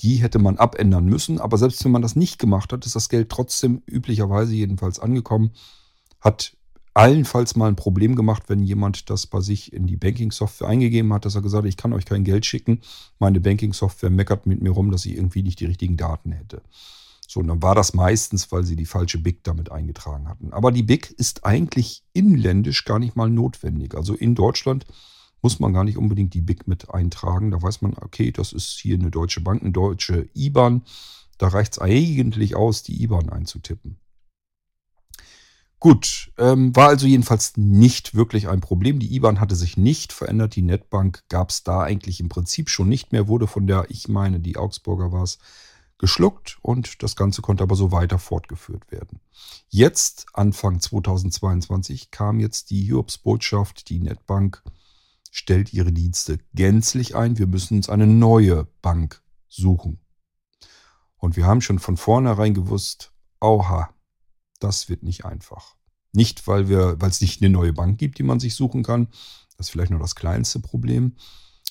die 0.00 0.16
hätte 0.16 0.38
man 0.38 0.56
abändern 0.56 1.04
müssen. 1.04 1.40
Aber 1.40 1.58
selbst 1.58 1.84
wenn 1.84 1.92
man 1.92 2.02
das 2.02 2.16
nicht 2.16 2.38
gemacht 2.38 2.72
hat, 2.72 2.86
ist 2.86 2.96
das 2.96 3.08
Geld 3.08 3.28
trotzdem 3.28 3.82
üblicherweise 3.86 4.54
jedenfalls 4.54 4.98
angekommen. 4.98 5.50
Hat 6.20 6.56
allenfalls 6.94 7.56
mal 7.56 7.68
ein 7.68 7.76
Problem 7.76 8.16
gemacht, 8.16 8.44
wenn 8.48 8.62
jemand 8.62 9.10
das 9.10 9.26
bei 9.26 9.40
sich 9.40 9.72
in 9.72 9.86
die 9.86 9.96
Banking-Software 9.96 10.68
eingegeben 10.68 11.12
hat, 11.12 11.24
dass 11.24 11.34
er 11.34 11.42
gesagt 11.42 11.64
hat, 11.64 11.68
ich 11.68 11.76
kann 11.76 11.92
euch 11.92 12.04
kein 12.04 12.24
Geld 12.24 12.46
schicken. 12.46 12.80
Meine 13.18 13.40
Banking-Software 13.40 14.10
meckert 14.10 14.46
mit 14.46 14.60
mir 14.60 14.70
rum, 14.70 14.90
dass 14.90 15.06
ich 15.06 15.16
irgendwie 15.16 15.42
nicht 15.42 15.60
die 15.60 15.66
richtigen 15.66 15.96
Daten 15.96 16.32
hätte. 16.32 16.62
So, 17.28 17.40
und 17.40 17.46
dann 17.46 17.62
war 17.62 17.76
das 17.76 17.94
meistens, 17.94 18.50
weil 18.50 18.64
sie 18.64 18.74
die 18.74 18.86
falsche 18.86 19.18
BIC 19.18 19.44
damit 19.44 19.70
eingetragen 19.70 20.28
hatten. 20.28 20.52
Aber 20.52 20.72
die 20.72 20.82
BIC 20.82 21.12
ist 21.12 21.44
eigentlich 21.44 22.02
inländisch 22.12 22.84
gar 22.84 22.98
nicht 22.98 23.14
mal 23.14 23.30
notwendig. 23.30 23.94
Also 23.94 24.14
in 24.14 24.34
Deutschland 24.34 24.84
muss 25.42 25.60
man 25.60 25.72
gar 25.72 25.84
nicht 25.84 25.96
unbedingt 25.96 26.34
die 26.34 26.42
BIC 26.42 26.68
mit 26.68 26.90
eintragen. 26.90 27.50
Da 27.50 27.62
weiß 27.62 27.82
man, 27.82 27.94
okay, 28.00 28.32
das 28.32 28.52
ist 28.52 28.78
hier 28.78 28.96
eine 28.96 29.10
deutsche 29.10 29.40
Bank, 29.40 29.62
eine 29.62 29.72
deutsche 29.72 30.28
IBAN. 30.34 30.82
Da 31.38 31.48
reicht 31.48 31.74
es 31.74 31.78
eigentlich 31.78 32.54
aus, 32.56 32.82
die 32.82 33.02
IBAN 33.02 33.30
einzutippen. 33.30 33.96
Gut, 35.78 36.30
ähm, 36.36 36.76
war 36.76 36.88
also 36.88 37.06
jedenfalls 37.06 37.56
nicht 37.56 38.14
wirklich 38.14 38.48
ein 38.48 38.60
Problem. 38.60 38.98
Die 38.98 39.14
IBAN 39.14 39.40
hatte 39.40 39.56
sich 39.56 39.78
nicht 39.78 40.12
verändert. 40.12 40.54
Die 40.54 40.62
Netbank 40.62 41.22
gab 41.30 41.48
es 41.48 41.64
da 41.64 41.80
eigentlich 41.80 42.20
im 42.20 42.28
Prinzip 42.28 42.68
schon 42.68 42.90
nicht 42.90 43.12
mehr, 43.12 43.28
wurde 43.28 43.46
von 43.46 43.66
der, 43.66 43.86
ich 43.88 44.06
meine, 44.06 44.40
die 44.40 44.58
Augsburger 44.58 45.10
war 45.10 45.22
es, 45.22 45.38
geschluckt 46.00 46.58
und 46.62 47.02
das 47.02 47.14
Ganze 47.14 47.42
konnte 47.42 47.62
aber 47.62 47.76
so 47.76 47.92
weiter 47.92 48.18
fortgeführt 48.18 48.90
werden. 48.90 49.20
Jetzt, 49.68 50.26
Anfang 50.32 50.80
2022, 50.80 52.10
kam 52.10 52.40
jetzt 52.40 52.70
die 52.70 52.82
Hiobs-Botschaft, 52.84 53.88
die 53.90 54.00
Netbank 54.00 54.62
stellt 55.30 55.72
ihre 55.72 55.92
Dienste 55.92 56.38
gänzlich 56.54 57.16
ein. 57.16 57.38
Wir 57.38 57.46
müssen 57.46 57.76
uns 57.76 57.88
eine 57.88 58.06
neue 58.06 58.66
Bank 58.82 59.22
suchen. 59.48 60.00
Und 61.16 61.36
wir 61.36 61.46
haben 61.46 61.60
schon 61.60 61.78
von 61.78 61.96
vornherein 61.96 62.54
gewusst, 62.54 63.12
oha, 63.40 63.90
Das 64.58 64.90
wird 64.90 65.02
nicht 65.02 65.24
einfach. 65.24 65.76
Nicht, 66.12 66.46
weil 66.46 66.68
wir, 66.68 67.00
weil 67.00 67.08
es 67.08 67.22
nicht 67.22 67.40
eine 67.40 67.50
neue 67.50 67.72
Bank 67.72 67.98
gibt, 67.98 68.18
die 68.18 68.22
man 68.22 68.40
sich 68.40 68.54
suchen 68.54 68.82
kann. 68.82 69.08
Das 69.56 69.66
ist 69.66 69.70
vielleicht 69.70 69.90
nur 69.90 70.00
das 70.00 70.14
kleinste 70.14 70.60
Problem. 70.60 71.14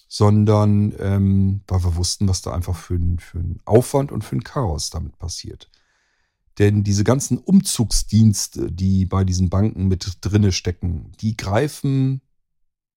Sondern 0.07 0.93
ähm, 0.97 1.61
weil 1.67 1.83
wir 1.83 1.95
wussten, 1.95 2.27
was 2.27 2.41
da 2.41 2.51
einfach 2.51 2.75
für 2.75 2.99
für 3.19 3.37
ein 3.37 3.59
Aufwand 3.65 4.11
und 4.11 4.23
für 4.23 4.37
ein 4.37 4.43
Chaos 4.43 4.89
damit 4.89 5.19
passiert. 5.19 5.69
Denn 6.57 6.83
diese 6.83 7.03
ganzen 7.03 7.37
Umzugsdienste, 7.37 8.71
die 8.71 9.05
bei 9.05 9.23
diesen 9.23 9.49
Banken 9.49 9.87
mit 9.87 10.17
drinne 10.21 10.51
stecken, 10.51 11.11
die 11.21 11.37
greifen 11.37 12.21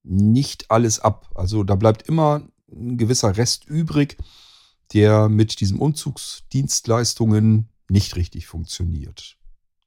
nicht 0.03 0.69
alles 0.69 0.99
ab. 0.99 1.29
Also 1.35 1.63
da 1.63 1.75
bleibt 1.75 2.07
immer 2.07 2.43
ein 2.71 2.97
gewisser 2.97 3.37
Rest 3.37 3.65
übrig, 3.65 4.17
der 4.93 5.29
mit 5.29 5.59
diesen 5.59 5.79
Umzugsdienstleistungen 5.79 7.69
nicht 7.89 8.15
richtig 8.15 8.47
funktioniert. 8.47 9.37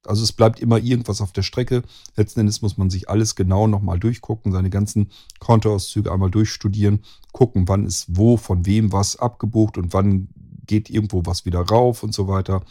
Also 0.06 0.22
es 0.22 0.32
bleibt 0.32 0.60
immer 0.60 0.78
irgendwas 0.78 1.20
auf 1.20 1.32
der 1.32 1.42
Strecke. 1.42 1.82
Letzten 2.16 2.40
Endes 2.40 2.62
muss 2.62 2.76
man 2.76 2.90
sich 2.90 3.08
alles 3.08 3.34
genau 3.34 3.66
nochmal 3.66 3.98
durchgucken, 3.98 4.52
seine 4.52 4.70
ganzen 4.70 5.10
Kontoauszüge 5.40 6.12
einmal 6.12 6.30
durchstudieren, 6.30 7.00
gucken, 7.32 7.68
wann 7.68 7.84
ist 7.84 8.06
wo, 8.08 8.36
von 8.36 8.66
wem 8.66 8.92
was 8.92 9.16
abgebucht 9.16 9.78
und 9.78 9.92
wann 9.92 10.28
geht 10.66 10.90
irgendwo 10.90 11.22
was 11.24 11.44
wieder 11.44 11.60
rauf 11.60 12.02
und 12.02 12.14
so 12.14 12.28
weiter. 12.28 12.62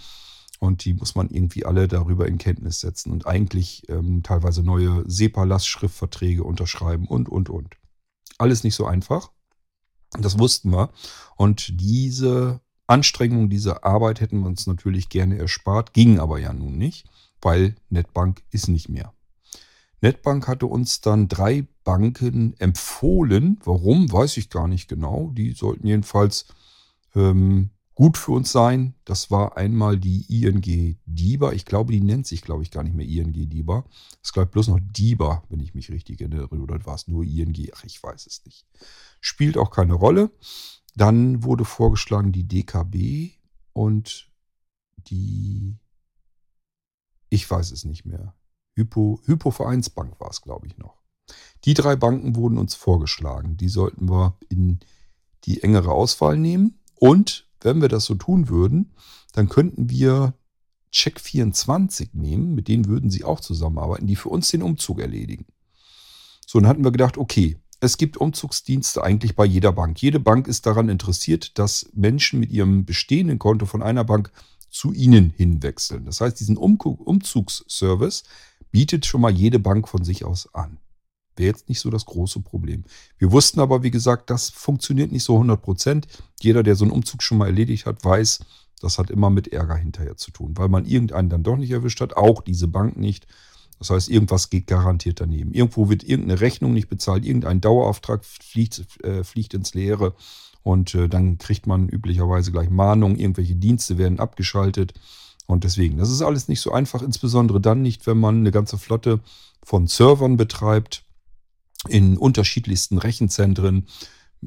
Und 0.60 0.86
die 0.86 0.94
muss 0.94 1.16
man 1.16 1.30
irgendwie 1.30 1.66
alle 1.66 1.88
darüber 1.88 2.28
in 2.28 2.38
Kenntnis 2.38 2.80
setzen 2.80 3.12
und 3.12 3.28
eigentlich 3.28 3.88
ähm, 3.90 4.24
teilweise 4.24 4.64
neue 4.64 5.04
SEPA-Lastschriftverträge 5.06 6.44
unterschreiben 6.44 7.08
und, 7.08 7.30
und, 7.30 7.50
und. 7.50 7.76
Alles 8.38 8.64
nicht 8.64 8.76
so 8.76 8.86
einfach. 8.86 9.32
Das 10.20 10.40
wussten 10.40 10.72
wir. 10.72 10.92
Und 11.36 11.80
diese 11.82 12.62
Anstrengung, 12.88 13.50
diese 13.50 13.84
Arbeit 13.84 14.22
hätten 14.22 14.42
wir 14.42 14.48
uns 14.48 14.68
natürlich 14.68 15.10
gerne 15.10 15.38
erspart, 15.38 15.94
ging 15.94 16.20
aber 16.20 16.40
ja 16.40 16.54
nun 16.54 16.78
nicht, 16.78 17.08
weil 17.42 17.76
Netbank 17.90 18.44
ist 18.52 18.68
nicht 18.68 18.90
mehr. 18.90 19.14
Netbank 20.02 20.48
hatte 20.48 20.68
uns 20.68 21.02
dann 21.02 21.28
drei 21.28 21.68
Banken 21.84 22.54
empfohlen. 22.60 23.60
Warum, 23.64 24.12
weiß 24.12 24.38
ich 24.38 24.50
gar 24.50 24.68
nicht 24.68 24.88
genau. 24.88 25.32
Die 25.34 25.52
sollten 25.54 25.88
jedenfalls 25.88 26.46
ähm, 27.16 27.72
gut 27.96 28.18
für 28.18 28.34
uns 28.34 28.52
sein. 28.52 28.94
Das 29.06 29.32
war 29.32 29.58
einmal 29.58 29.98
die 29.98 30.26
ING 30.44 30.98
DIBA. 31.06 31.54
Ich 31.54 31.66
glaube, 31.66 31.94
die 31.94 32.02
nennt 32.02 32.28
sich, 32.28 32.42
glaube 32.42 32.62
ich, 32.62 32.70
gar 32.70 32.84
nicht 32.84 32.96
mehr 32.96 33.08
ING 33.08 33.32
DIBA. 33.32 33.86
Es 34.22 34.34
bleibt 34.34 34.52
bloß 34.52 34.68
noch 34.68 34.80
DIBA, 34.82 35.44
wenn 35.50 35.62
ich 35.62 35.74
mich 35.74 35.90
richtig 35.90 36.22
erinnere. 36.22 36.50
Oder 36.50 36.86
war 36.86 36.96
es 36.96 37.08
nur 37.08 37.24
ING? 37.24 37.56
Ach, 37.74 37.84
ich 37.86 38.04
weiß 38.04 38.28
es 38.28 38.44
nicht. 38.46 38.68
Spielt 39.22 39.58
auch 39.58 39.72
keine 39.72 39.94
Rolle. 39.94 40.30
Dann 40.96 41.44
wurde 41.44 41.66
vorgeschlagen 41.66 42.32
die 42.32 42.48
DKB 42.48 43.38
und 43.74 44.30
die, 44.98 45.78
ich 47.30 47.50
weiß 47.50 47.72
es 47.72 47.86
nicht 47.86 48.06
mehr. 48.06 48.36
Hypo, 48.76 49.22
Hypovereinsbank 49.26 50.20
war 50.20 50.30
es, 50.30 50.42
glaube 50.42 50.68
ich, 50.68 50.78
noch. 50.78 51.02
Die 51.64 51.74
drei 51.74 51.96
Banken 51.96 52.36
wurden 52.36 52.58
uns 52.58 52.76
vorgeschlagen. 52.76 53.58
Die 53.58 53.70
sollten 53.70 54.10
wir 54.10 54.38
in 54.50 54.80
die 55.46 55.64
engere 55.64 55.92
Auswahl 55.92 56.38
nehmen. 56.38 56.80
Und 56.96 57.48
wenn 57.66 57.82
wir 57.82 57.90
das 57.90 58.06
so 58.06 58.16
tun 58.16 58.48
würden, 58.48 58.94
dann 59.34 59.50
könnten 59.50 59.90
wir 59.90 60.34
Check24 60.94 62.10
nehmen, 62.14 62.56
mit 62.56 62.70
denen 62.70 62.86
würden 62.86 63.10
sie 63.10 63.26
auch 63.26 63.42
zusammenarbeiten, 63.42 64.08
die 64.08 64.16
für 64.16 64.30
uns 64.30 64.50
den 64.50 64.62
Umzug 64.62 65.02
erledigen. 65.02 65.46
So, 66.48 66.60
dann 66.60 66.70
hatten 66.70 66.84
wir 66.86 66.92
gedacht, 66.92 67.18
okay, 67.18 67.58
es 67.82 67.98
gibt 67.98 68.16
Umzugsdienste 68.18 69.04
eigentlich 69.04 69.36
bei 69.36 69.46
jeder 69.46 69.74
Bank. 69.74 70.02
Jede 70.02 70.20
Bank 70.20 70.48
ist 70.48 70.66
daran 70.66 70.88
interessiert, 70.88 71.60
dass 71.60 71.90
Menschen 71.94 72.40
mit 72.40 72.50
ihrem 72.52 72.86
bestehenden 72.86 73.40
Konto 73.40 73.66
von 73.66 73.84
einer 73.84 74.06
Bank 74.06 74.32
zu 74.70 74.94
ihnen 74.94 75.32
hinwechseln. 75.36 76.06
Das 76.06 76.22
heißt, 76.22 76.40
diesen 76.40 76.58
Umzugsservice 76.58 78.24
bietet 78.72 79.06
schon 79.06 79.22
mal 79.22 79.32
jede 79.32 79.60
Bank 79.60 79.88
von 79.88 80.04
sich 80.04 80.24
aus 80.24 80.54
an. 80.54 80.78
Wäre 81.36 81.48
jetzt 81.48 81.70
nicht 81.70 81.80
so 81.80 81.90
das 81.90 82.06
große 82.06 82.40
Problem. 82.42 82.84
Wir 83.18 83.32
wussten 83.32 83.60
aber, 83.60 83.84
wie 83.84 83.92
gesagt, 83.92 84.30
das 84.30 84.50
funktioniert 84.50 85.12
nicht 85.12 85.24
so 85.24 85.34
100 85.34 85.62
Prozent. 85.62 86.08
Jeder, 86.42 86.64
der 86.64 86.76
so 86.76 86.86
einen 86.86 86.92
Umzug 86.92 87.22
schon 87.22 87.38
mal 87.38 87.48
erledigt 87.48 87.86
hat, 87.86 88.04
weiß, 88.04 88.40
das 88.82 88.98
hat 88.98 89.10
immer 89.10 89.30
mit 89.30 89.48
Ärger 89.50 89.76
hinterher 89.76 90.18
zu 90.18 90.32
tun, 90.32 90.54
weil 90.56 90.70
man 90.70 90.86
irgendeinen 90.86 91.30
dann 91.30 91.44
doch 91.44 91.58
nicht 91.58 91.72
erwischt 91.72 92.02
hat, 92.02 92.16
auch 92.16 92.42
diese 92.42 92.68
Bank 92.68 92.98
nicht. 92.98 93.28
Das 93.80 93.90
heißt, 93.90 94.10
irgendwas 94.10 94.50
geht 94.50 94.68
garantiert 94.68 95.20
daneben. 95.20 95.54
Irgendwo 95.54 95.90
wird 95.90 96.04
irgendeine 96.04 96.40
Rechnung 96.40 96.74
nicht 96.74 96.88
bezahlt, 96.88 97.26
irgendein 97.26 97.62
Dauerauftrag 97.62 98.24
fliegt, 98.24 98.86
äh, 99.04 99.24
fliegt 99.24 99.54
ins 99.54 99.74
Leere 99.74 100.14
und 100.64 100.96
äh, 100.96 101.10
dann 101.10 101.38
kriegt 101.38 101.68
man 101.68 101.90
üblicherweise 101.90 102.52
gleich 102.52 102.70
Mahnungen, 102.70 103.20
irgendwelche 103.20 103.56
Dienste 103.56 103.98
werden 103.98 104.20
abgeschaltet. 104.20 104.94
Und 105.46 105.64
deswegen, 105.64 105.98
das 105.98 106.10
ist 106.10 106.22
alles 106.22 106.48
nicht 106.48 106.62
so 106.62 106.72
einfach, 106.72 107.02
insbesondere 107.02 107.62
dann 107.62 107.82
nicht, 107.82 108.08
wenn 108.08 108.18
man 108.18 108.38
eine 108.38 108.52
ganze 108.52 108.78
Flotte 108.78 109.20
von 109.64 109.88
Servern 109.88 110.38
betreibt, 110.38 111.05
in 111.88 112.18
unterschiedlichsten 112.18 112.98
Rechenzentren, 112.98 113.88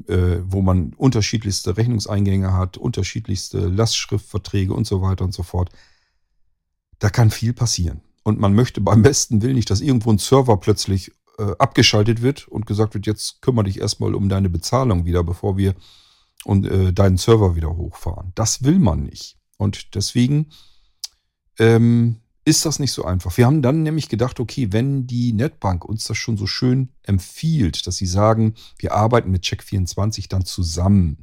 äh, 0.07 0.37
wo 0.43 0.61
man 0.61 0.93
unterschiedlichste 0.93 1.77
Rechnungseingänge 1.77 2.53
hat, 2.53 2.77
unterschiedlichste 2.77 3.67
Lastschriftverträge 3.67 4.73
und 4.73 4.87
so 4.87 5.01
weiter 5.01 5.25
und 5.25 5.33
so 5.33 5.43
fort. 5.43 5.69
Da 6.99 7.09
kann 7.09 7.31
viel 7.31 7.53
passieren. 7.53 8.01
Und 8.23 8.39
man 8.39 8.53
möchte 8.53 8.81
beim 8.81 9.01
besten 9.01 9.41
Willen 9.41 9.55
nicht, 9.55 9.69
dass 9.69 9.81
irgendwo 9.81 10.11
ein 10.11 10.17
Server 10.17 10.57
plötzlich 10.57 11.11
äh, 11.37 11.55
abgeschaltet 11.57 12.21
wird 12.21 12.47
und 12.47 12.65
gesagt 12.65 12.93
wird, 12.93 13.07
jetzt 13.07 13.41
kümmere 13.41 13.65
dich 13.65 13.79
erstmal 13.79 14.13
um 14.13 14.29
deine 14.29 14.49
Bezahlung 14.49 15.05
wieder, 15.05 15.23
bevor 15.23 15.57
wir 15.57 15.75
und 16.45 16.67
äh, 16.67 16.93
deinen 16.93 17.17
Server 17.17 17.55
wieder 17.55 17.75
hochfahren. 17.75 18.31
Das 18.35 18.63
will 18.63 18.79
man 18.79 19.03
nicht. 19.03 19.37
Und 19.57 19.95
deswegen 19.95 20.47
ähm, 21.57 22.17
ist 22.49 22.65
das 22.65 22.79
nicht 22.79 22.91
so 22.91 23.05
einfach. 23.05 23.37
Wir 23.37 23.45
haben 23.45 23.61
dann 23.61 23.83
nämlich 23.83 24.09
gedacht, 24.09 24.39
okay, 24.39 24.71
wenn 24.71 25.05
die 25.05 25.33
Netbank 25.33 25.85
uns 25.85 26.05
das 26.05 26.17
schon 26.17 26.35
so 26.35 26.47
schön 26.47 26.89
empfiehlt, 27.03 27.85
dass 27.85 27.97
sie 27.97 28.07
sagen, 28.07 28.55
wir 28.79 28.93
arbeiten 28.93 29.29
mit 29.29 29.43
Check24 29.43 30.27
dann 30.29 30.45
zusammen 30.45 31.19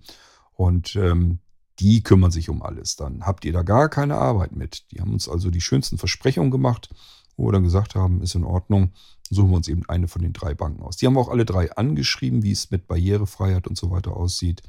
und 0.55 0.95
ähm, 0.95 1.41
die 1.81 2.03
kümmern 2.05 2.31
sich 2.31 2.49
um 2.49 2.63
alles, 2.63 2.95
dann 2.95 3.27
habt 3.27 3.45
ihr 3.45 3.53
da 3.53 3.63
gar 3.63 3.89
keine 3.89 4.15
Arbeit 4.15 4.55
mit. 4.55 4.91
Die 4.93 5.01
haben 5.01 5.13
uns 5.13 5.29
also 5.29 5.51
die 5.51 5.61
schönsten 5.61 5.99
Versprechungen 5.99 6.53
gemacht, 6.53 6.91
wo 7.37 7.49
wir 7.49 7.53
dann 7.53 7.65
gesagt 7.65 7.97
haben, 7.97 8.23
ist 8.23 8.37
in 8.37 8.45
Ordnung, 8.45 8.93
suchen 9.29 9.51
wir 9.51 9.57
uns 9.57 9.69
eben 9.69 9.85
eine 9.89 10.07
von 10.07 10.23
den 10.23 10.33
drei 10.33 10.55
Banken 10.55 10.83
aus. 10.83 10.97
Die 10.97 11.07
haben 11.07 11.19
auch 11.19 11.29
alle 11.29 11.45
drei 11.45 11.73
angeschrieben, 11.73 12.45
wie 12.45 12.53
es 12.53 12.71
mit 12.71 12.87
Barrierefreiheit 12.87 13.67
und 13.67 13.77
so 13.77 13.91
weiter 13.91 14.17
aussieht. 14.17 14.63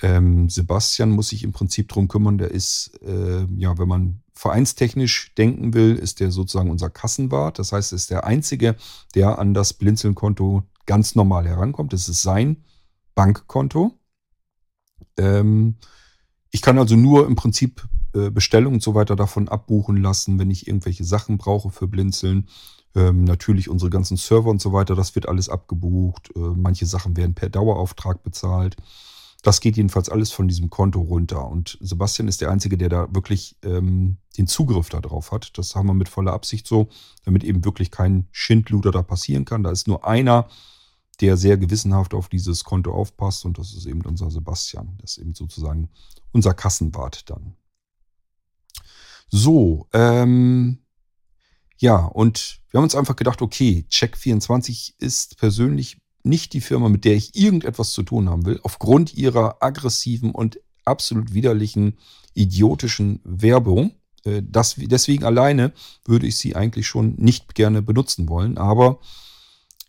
Ähm, 0.00 0.48
Sebastian 0.48 1.10
muss 1.10 1.28
sich 1.28 1.42
im 1.42 1.52
Prinzip 1.52 1.88
drum 1.88 2.08
kümmern. 2.08 2.38
Der 2.38 2.50
ist, 2.50 3.00
äh, 3.02 3.46
ja, 3.56 3.78
wenn 3.78 3.88
man 3.88 4.22
vereinstechnisch 4.34 5.34
denken 5.36 5.74
will, 5.74 5.96
ist 5.96 6.20
der 6.20 6.30
sozusagen 6.30 6.70
unser 6.70 6.90
Kassenwart. 6.90 7.58
Das 7.58 7.72
heißt, 7.72 7.92
er 7.92 7.96
ist 7.96 8.10
der 8.10 8.24
Einzige, 8.24 8.76
der 9.14 9.38
an 9.38 9.54
das 9.54 9.72
Blinzeln-Konto 9.72 10.62
ganz 10.86 11.14
normal 11.14 11.46
herankommt. 11.48 11.92
Das 11.92 12.08
ist 12.08 12.22
sein 12.22 12.64
Bankkonto. 13.14 13.98
Ähm, 15.16 15.76
ich 16.50 16.62
kann 16.62 16.78
also 16.78 16.94
nur 16.94 17.26
im 17.26 17.34
Prinzip 17.34 17.88
äh, 18.14 18.30
Bestellungen 18.30 18.76
und 18.76 18.82
so 18.82 18.94
weiter 18.94 19.16
davon 19.16 19.48
abbuchen 19.48 19.96
lassen, 19.96 20.38
wenn 20.38 20.50
ich 20.50 20.68
irgendwelche 20.68 21.04
Sachen 21.04 21.36
brauche 21.36 21.70
für 21.70 21.88
Blinzeln. 21.88 22.48
Ähm, 22.94 23.24
natürlich 23.24 23.68
unsere 23.68 23.90
ganzen 23.90 24.16
Server 24.16 24.48
und 24.48 24.60
so 24.60 24.72
weiter, 24.72 24.94
das 24.94 25.14
wird 25.14 25.28
alles 25.28 25.48
abgebucht. 25.48 26.30
Äh, 26.34 26.38
manche 26.38 26.86
Sachen 26.86 27.16
werden 27.16 27.34
per 27.34 27.50
Dauerauftrag 27.50 28.22
bezahlt. 28.22 28.76
Das 29.42 29.60
geht 29.60 29.76
jedenfalls 29.76 30.08
alles 30.08 30.32
von 30.32 30.48
diesem 30.48 30.68
Konto 30.68 31.00
runter. 31.00 31.48
Und 31.48 31.78
Sebastian 31.80 32.28
ist 32.28 32.40
der 32.40 32.50
Einzige, 32.50 32.76
der 32.76 32.88
da 32.88 33.14
wirklich 33.14 33.56
ähm, 33.62 34.18
den 34.36 34.48
Zugriff 34.48 34.88
darauf 34.88 35.30
hat. 35.30 35.56
Das 35.56 35.76
haben 35.76 35.86
wir 35.86 35.94
mit 35.94 36.08
voller 36.08 36.32
Absicht 36.32 36.66
so, 36.66 36.88
damit 37.24 37.44
eben 37.44 37.64
wirklich 37.64 37.90
kein 37.90 38.26
Schindluder 38.32 38.90
da 38.90 39.02
passieren 39.02 39.44
kann. 39.44 39.62
Da 39.62 39.70
ist 39.70 39.86
nur 39.86 40.06
einer, 40.06 40.48
der 41.20 41.36
sehr 41.36 41.56
gewissenhaft 41.56 42.14
auf 42.14 42.28
dieses 42.28 42.64
Konto 42.64 42.92
aufpasst 42.92 43.44
und 43.44 43.58
das 43.58 43.74
ist 43.74 43.86
eben 43.86 44.02
unser 44.02 44.30
Sebastian. 44.30 44.98
Das 45.00 45.12
ist 45.12 45.18
eben 45.18 45.34
sozusagen 45.34 45.88
unser 46.32 46.54
Kassenwart 46.54 47.30
dann. 47.30 47.54
So, 49.30 49.88
ähm, 49.92 50.78
ja, 51.76 51.96
und 52.06 52.60
wir 52.70 52.78
haben 52.78 52.84
uns 52.84 52.94
einfach 52.94 53.16
gedacht, 53.16 53.42
okay, 53.42 53.86
Check24 53.90 54.94
ist 54.98 55.38
persönlich 55.38 56.00
nicht 56.28 56.52
die 56.52 56.60
Firma, 56.60 56.88
mit 56.88 57.04
der 57.04 57.14
ich 57.14 57.34
irgendetwas 57.34 57.92
zu 57.92 58.02
tun 58.02 58.28
haben 58.28 58.46
will, 58.46 58.60
aufgrund 58.62 59.14
ihrer 59.14 59.62
aggressiven 59.62 60.30
und 60.30 60.60
absolut 60.84 61.34
widerlichen, 61.34 61.98
idiotischen 62.34 63.20
Werbung. 63.24 63.92
Äh, 64.24 64.42
das, 64.44 64.76
deswegen 64.76 65.24
alleine 65.24 65.72
würde 66.04 66.26
ich 66.26 66.36
sie 66.36 66.54
eigentlich 66.54 66.86
schon 66.86 67.14
nicht 67.16 67.54
gerne 67.54 67.82
benutzen 67.82 68.28
wollen. 68.28 68.58
Aber 68.58 69.00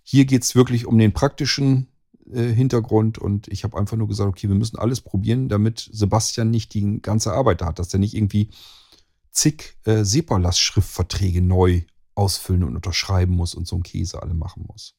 hier 0.04 0.26
geht 0.26 0.44
es 0.44 0.56
wirklich 0.56 0.86
um 0.86 0.98
den 0.98 1.14
praktischen 1.14 1.88
äh, 2.32 2.44
Hintergrund 2.44 3.18
und 3.18 3.48
ich 3.48 3.64
habe 3.64 3.78
einfach 3.78 3.98
nur 3.98 4.08
gesagt, 4.08 4.30
okay, 4.30 4.48
wir 4.48 4.56
müssen 4.56 4.78
alles 4.78 5.02
probieren, 5.02 5.50
damit 5.50 5.90
Sebastian 5.92 6.50
nicht 6.50 6.74
die 6.74 7.02
ganze 7.02 7.34
Arbeit 7.34 7.62
hat, 7.62 7.80
dass 7.80 7.94
er 7.94 8.00
nicht 8.00 8.16
irgendwie 8.16 8.50
zig 9.32 9.78
äh, 9.86 10.04
SEPA-Lastschriftverträge 10.04 11.42
neu 11.42 11.84
ausfüllen 12.16 12.64
und 12.64 12.76
unterschreiben 12.76 13.36
muss 13.36 13.56
und 13.56 13.68
so 13.68 13.76
einen 13.76 13.84
Käse 13.84 14.22
alle 14.22 14.34
machen 14.34 14.66
muss. 14.68 14.99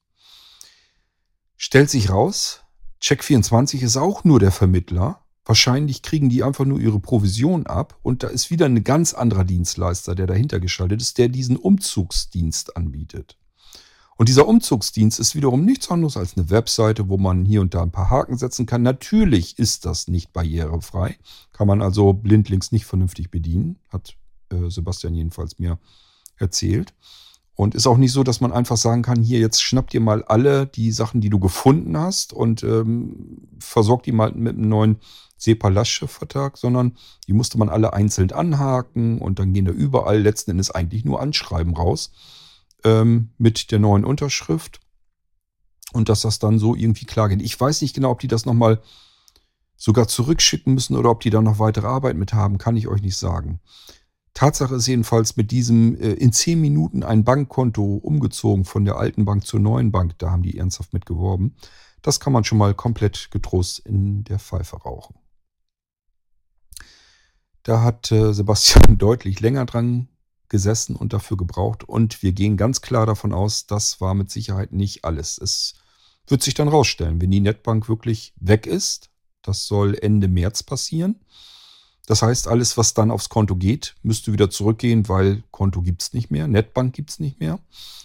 Stellt 1.62 1.90
sich 1.90 2.08
raus, 2.08 2.62
Check24 3.02 3.82
ist 3.82 3.98
auch 3.98 4.24
nur 4.24 4.40
der 4.40 4.50
Vermittler 4.50 5.20
Wahrscheinlich 5.50 6.02
kriegen 6.02 6.28
die 6.28 6.44
einfach 6.44 6.64
nur 6.64 6.78
ihre 6.78 7.00
Provision 7.00 7.66
ab 7.66 7.98
und 8.02 8.22
da 8.22 8.28
ist 8.28 8.50
wieder 8.50 8.66
ein 8.66 8.84
ganz 8.84 9.14
anderer 9.14 9.42
Dienstleister, 9.44 10.14
der 10.14 10.28
dahinter 10.28 10.60
geschaltet 10.60 11.00
ist, 11.02 11.18
der 11.18 11.28
diesen 11.28 11.56
Umzugsdienst 11.56 12.76
anbietet. 12.76 13.36
Und 14.16 14.28
dieser 14.28 14.46
Umzugsdienst 14.46 15.18
ist 15.18 15.34
wiederum 15.34 15.64
nichts 15.64 15.90
anderes 15.90 16.16
als 16.16 16.36
eine 16.36 16.50
Webseite, 16.50 17.08
wo 17.08 17.16
man 17.16 17.44
hier 17.44 17.62
und 17.62 17.74
da 17.74 17.82
ein 17.82 17.90
paar 17.90 18.10
Haken 18.10 18.38
setzen 18.38 18.64
kann. 18.64 18.82
Natürlich 18.82 19.58
ist 19.58 19.86
das 19.86 20.06
nicht 20.06 20.32
barrierefrei, 20.32 21.18
kann 21.52 21.66
man 21.66 21.82
also 21.82 22.12
blindlings 22.12 22.70
nicht 22.70 22.84
vernünftig 22.84 23.32
bedienen, 23.32 23.80
hat 23.88 24.14
äh, 24.50 24.70
Sebastian 24.70 25.14
jedenfalls 25.14 25.58
mir 25.58 25.80
erzählt. 26.36 26.94
Und 27.60 27.74
ist 27.74 27.86
auch 27.86 27.98
nicht 27.98 28.12
so, 28.12 28.22
dass 28.24 28.40
man 28.40 28.52
einfach 28.52 28.78
sagen 28.78 29.02
kann, 29.02 29.22
hier, 29.22 29.38
jetzt 29.38 29.62
schnappt 29.62 29.92
ihr 29.92 30.00
mal 30.00 30.24
alle 30.24 30.66
die 30.66 30.90
Sachen, 30.92 31.20
die 31.20 31.28
du 31.28 31.38
gefunden 31.38 31.94
hast 31.94 32.32
und 32.32 32.62
ähm, 32.62 33.48
versorgt 33.58 34.06
die 34.06 34.12
mal 34.12 34.32
mit 34.32 34.56
einem 34.56 34.70
neuen 34.70 34.96
SEPA-Lastschriftvertrag, 35.36 36.56
sondern 36.56 36.96
die 37.26 37.34
musste 37.34 37.58
man 37.58 37.68
alle 37.68 37.92
einzeln 37.92 38.32
anhaken 38.32 39.18
und 39.18 39.38
dann 39.38 39.52
gehen 39.52 39.66
da 39.66 39.72
überall 39.72 40.22
letzten 40.22 40.52
Endes 40.52 40.70
eigentlich 40.70 41.04
nur 41.04 41.20
Anschreiben 41.20 41.76
raus 41.76 42.12
ähm, 42.82 43.28
mit 43.36 43.70
der 43.72 43.78
neuen 43.78 44.06
Unterschrift 44.06 44.80
und 45.92 46.08
dass 46.08 46.22
das 46.22 46.38
dann 46.38 46.58
so 46.58 46.74
irgendwie 46.74 47.04
klar 47.04 47.28
geht. 47.28 47.42
Ich 47.42 47.60
weiß 47.60 47.82
nicht 47.82 47.94
genau, 47.94 48.12
ob 48.12 48.20
die 48.20 48.28
das 48.28 48.46
nochmal 48.46 48.80
sogar 49.76 50.08
zurückschicken 50.08 50.72
müssen 50.72 50.96
oder 50.96 51.10
ob 51.10 51.20
die 51.20 51.28
da 51.28 51.42
noch 51.42 51.58
weitere 51.58 51.88
Arbeit 51.88 52.16
mit 52.16 52.32
haben, 52.32 52.56
kann 52.56 52.78
ich 52.78 52.88
euch 52.88 53.02
nicht 53.02 53.18
sagen. 53.18 53.60
Tatsache 54.34 54.76
ist 54.76 54.86
jedenfalls 54.86 55.36
mit 55.36 55.50
diesem 55.50 55.96
äh, 55.96 56.12
in 56.12 56.32
zehn 56.32 56.60
Minuten 56.60 57.02
ein 57.02 57.24
Bankkonto 57.24 57.96
umgezogen 57.96 58.64
von 58.64 58.84
der 58.84 58.96
alten 58.96 59.24
Bank 59.24 59.46
zur 59.46 59.60
neuen 59.60 59.92
Bank, 59.92 60.18
da 60.18 60.30
haben 60.30 60.42
die 60.42 60.58
ernsthaft 60.58 60.92
mit 60.92 61.06
geworben. 61.06 61.56
Das 62.02 62.20
kann 62.20 62.32
man 62.32 62.44
schon 62.44 62.58
mal 62.58 62.74
komplett 62.74 63.30
getrost 63.30 63.80
in 63.80 64.24
der 64.24 64.38
Pfeife 64.38 64.76
rauchen. 64.76 65.16
Da 67.62 67.82
hat 67.82 68.10
äh, 68.10 68.32
Sebastian 68.32 68.98
deutlich 68.98 69.40
länger 69.40 69.66
dran 69.66 70.08
gesessen 70.48 70.96
und 70.96 71.12
dafür 71.12 71.36
gebraucht. 71.36 71.84
Und 71.84 72.22
wir 72.22 72.32
gehen 72.32 72.56
ganz 72.56 72.80
klar 72.80 73.06
davon 73.06 73.32
aus, 73.32 73.66
das 73.66 74.00
war 74.00 74.14
mit 74.14 74.30
Sicherheit 74.30 74.72
nicht 74.72 75.04
alles. 75.04 75.38
Es 75.38 75.74
wird 76.26 76.42
sich 76.42 76.54
dann 76.54 76.68
rausstellen, 76.68 77.20
wenn 77.20 77.30
die 77.30 77.40
Netbank 77.40 77.88
wirklich 77.88 78.34
weg 78.36 78.66
ist. 78.66 79.10
Das 79.42 79.66
soll 79.66 79.94
Ende 79.94 80.28
März 80.28 80.62
passieren. 80.62 81.20
Das 82.10 82.22
heißt, 82.22 82.48
alles, 82.48 82.76
was 82.76 82.92
dann 82.92 83.12
aufs 83.12 83.28
Konto 83.28 83.54
geht, 83.54 83.94
müsste 84.02 84.32
wieder 84.32 84.50
zurückgehen, 84.50 85.08
weil 85.08 85.44
Konto 85.52 85.80
gibt 85.80 86.02
es 86.02 86.12
nicht 86.12 86.28
mehr, 86.28 86.48
Netbank 86.48 86.92
gibt 86.92 87.10
es 87.10 87.20
nicht 87.20 87.38
mehr. 87.38 87.60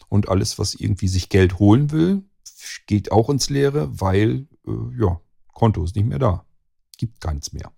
Und 0.09 0.29
alles, 0.29 0.59
was 0.59 0.75
irgendwie 0.75 1.07
sich 1.07 1.27
Geld 1.29 1.57
holen 1.57 1.89
will, 1.89 2.23
geht 2.85 3.11
auch 3.11 3.31
ins 3.31 3.49
Leere, 3.49 3.99
weil 3.99 4.45
äh, 4.67 4.99
ja, 4.99 5.19
Konto 5.55 5.83
ist 5.83 5.95
nicht 5.95 6.05
mehr 6.05 6.19
da. 6.19 6.45
Gibt 6.99 7.19
keins 7.19 7.51
mehr. 7.51 7.71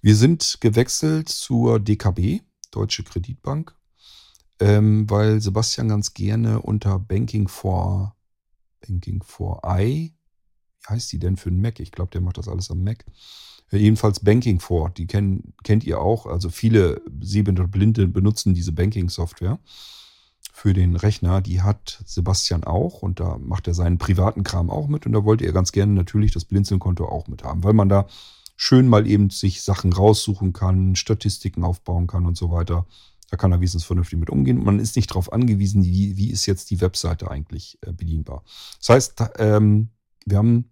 Wir 0.00 0.14
sind 0.14 0.58
gewechselt 0.60 1.28
zur 1.28 1.80
DKB, 1.80 2.42
Deutsche 2.70 3.02
Kreditbank, 3.02 3.74
ähm, 4.60 5.10
weil 5.10 5.40
Sebastian 5.40 5.88
ganz 5.88 6.14
gerne 6.14 6.62
unter 6.62 7.00
Banking 7.00 7.48
for 7.48 8.14
Banking 8.86 9.24
for 9.24 9.60
I, 9.66 10.14
wie 10.82 10.88
heißt 10.88 11.10
die 11.10 11.18
denn 11.18 11.36
für 11.36 11.48
einen 11.48 11.60
Mac? 11.60 11.80
Ich 11.80 11.90
glaube, 11.90 12.12
der 12.12 12.20
macht 12.20 12.38
das 12.38 12.46
alles 12.46 12.70
am 12.70 12.84
Mac. 12.84 13.04
Äh, 13.70 13.78
jedenfalls 13.78 14.20
Banking 14.20 14.60
for, 14.60 14.90
die 14.90 15.06
kenn, 15.06 15.54
kennt 15.64 15.84
ihr 15.84 16.00
auch. 16.00 16.26
Also 16.26 16.50
viele 16.50 17.02
Sehbehinderte 17.20 17.64
und 17.64 17.70
Blinde 17.70 18.06
benutzen 18.06 18.54
diese 18.54 18.72
Banking-Software 18.72 19.58
für 20.52 20.72
den 20.72 20.96
Rechner. 20.96 21.40
Die 21.40 21.62
hat 21.62 22.02
Sebastian 22.06 22.64
auch 22.64 23.02
und 23.02 23.20
da 23.20 23.38
macht 23.38 23.68
er 23.68 23.74
seinen 23.74 23.98
privaten 23.98 24.42
Kram 24.42 24.70
auch 24.70 24.88
mit 24.88 25.06
und 25.06 25.12
da 25.12 25.24
wollte 25.24 25.44
er 25.44 25.52
ganz 25.52 25.72
gerne 25.72 25.92
natürlich 25.92 26.32
das 26.32 26.44
Blinzeln-Konto 26.44 27.06
auch 27.06 27.28
mit 27.28 27.44
haben, 27.44 27.62
weil 27.64 27.74
man 27.74 27.88
da 27.88 28.06
schön 28.56 28.88
mal 28.88 29.06
eben 29.06 29.30
sich 29.30 29.62
Sachen 29.62 29.92
raussuchen 29.92 30.52
kann, 30.52 30.96
Statistiken 30.96 31.62
aufbauen 31.62 32.06
kann 32.06 32.26
und 32.26 32.36
so 32.36 32.50
weiter. 32.50 32.86
Da 33.30 33.36
kann 33.36 33.52
er 33.52 33.58
wenigstens 33.58 33.84
vernünftig 33.84 34.18
mit 34.18 34.30
umgehen. 34.30 34.62
Man 34.62 34.78
ist 34.78 34.96
nicht 34.96 35.10
darauf 35.10 35.32
angewiesen, 35.32 35.84
wie, 35.84 36.16
wie 36.16 36.30
ist 36.30 36.46
jetzt 36.46 36.70
die 36.70 36.80
Webseite 36.80 37.30
eigentlich 37.30 37.78
äh, 37.82 37.92
bedienbar. 37.92 38.44
Das 38.78 38.88
heißt, 38.88 39.22
ähm, 39.38 39.90
wir 40.24 40.38
haben 40.38 40.70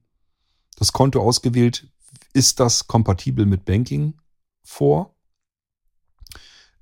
das 0.76 0.92
Konto 0.92 1.20
ausgewählt. 1.20 1.88
Ist 2.34 2.60
das 2.60 2.86
kompatibel 2.86 3.46
mit 3.46 3.64
Banking 3.64 4.20
vor? 4.62 5.14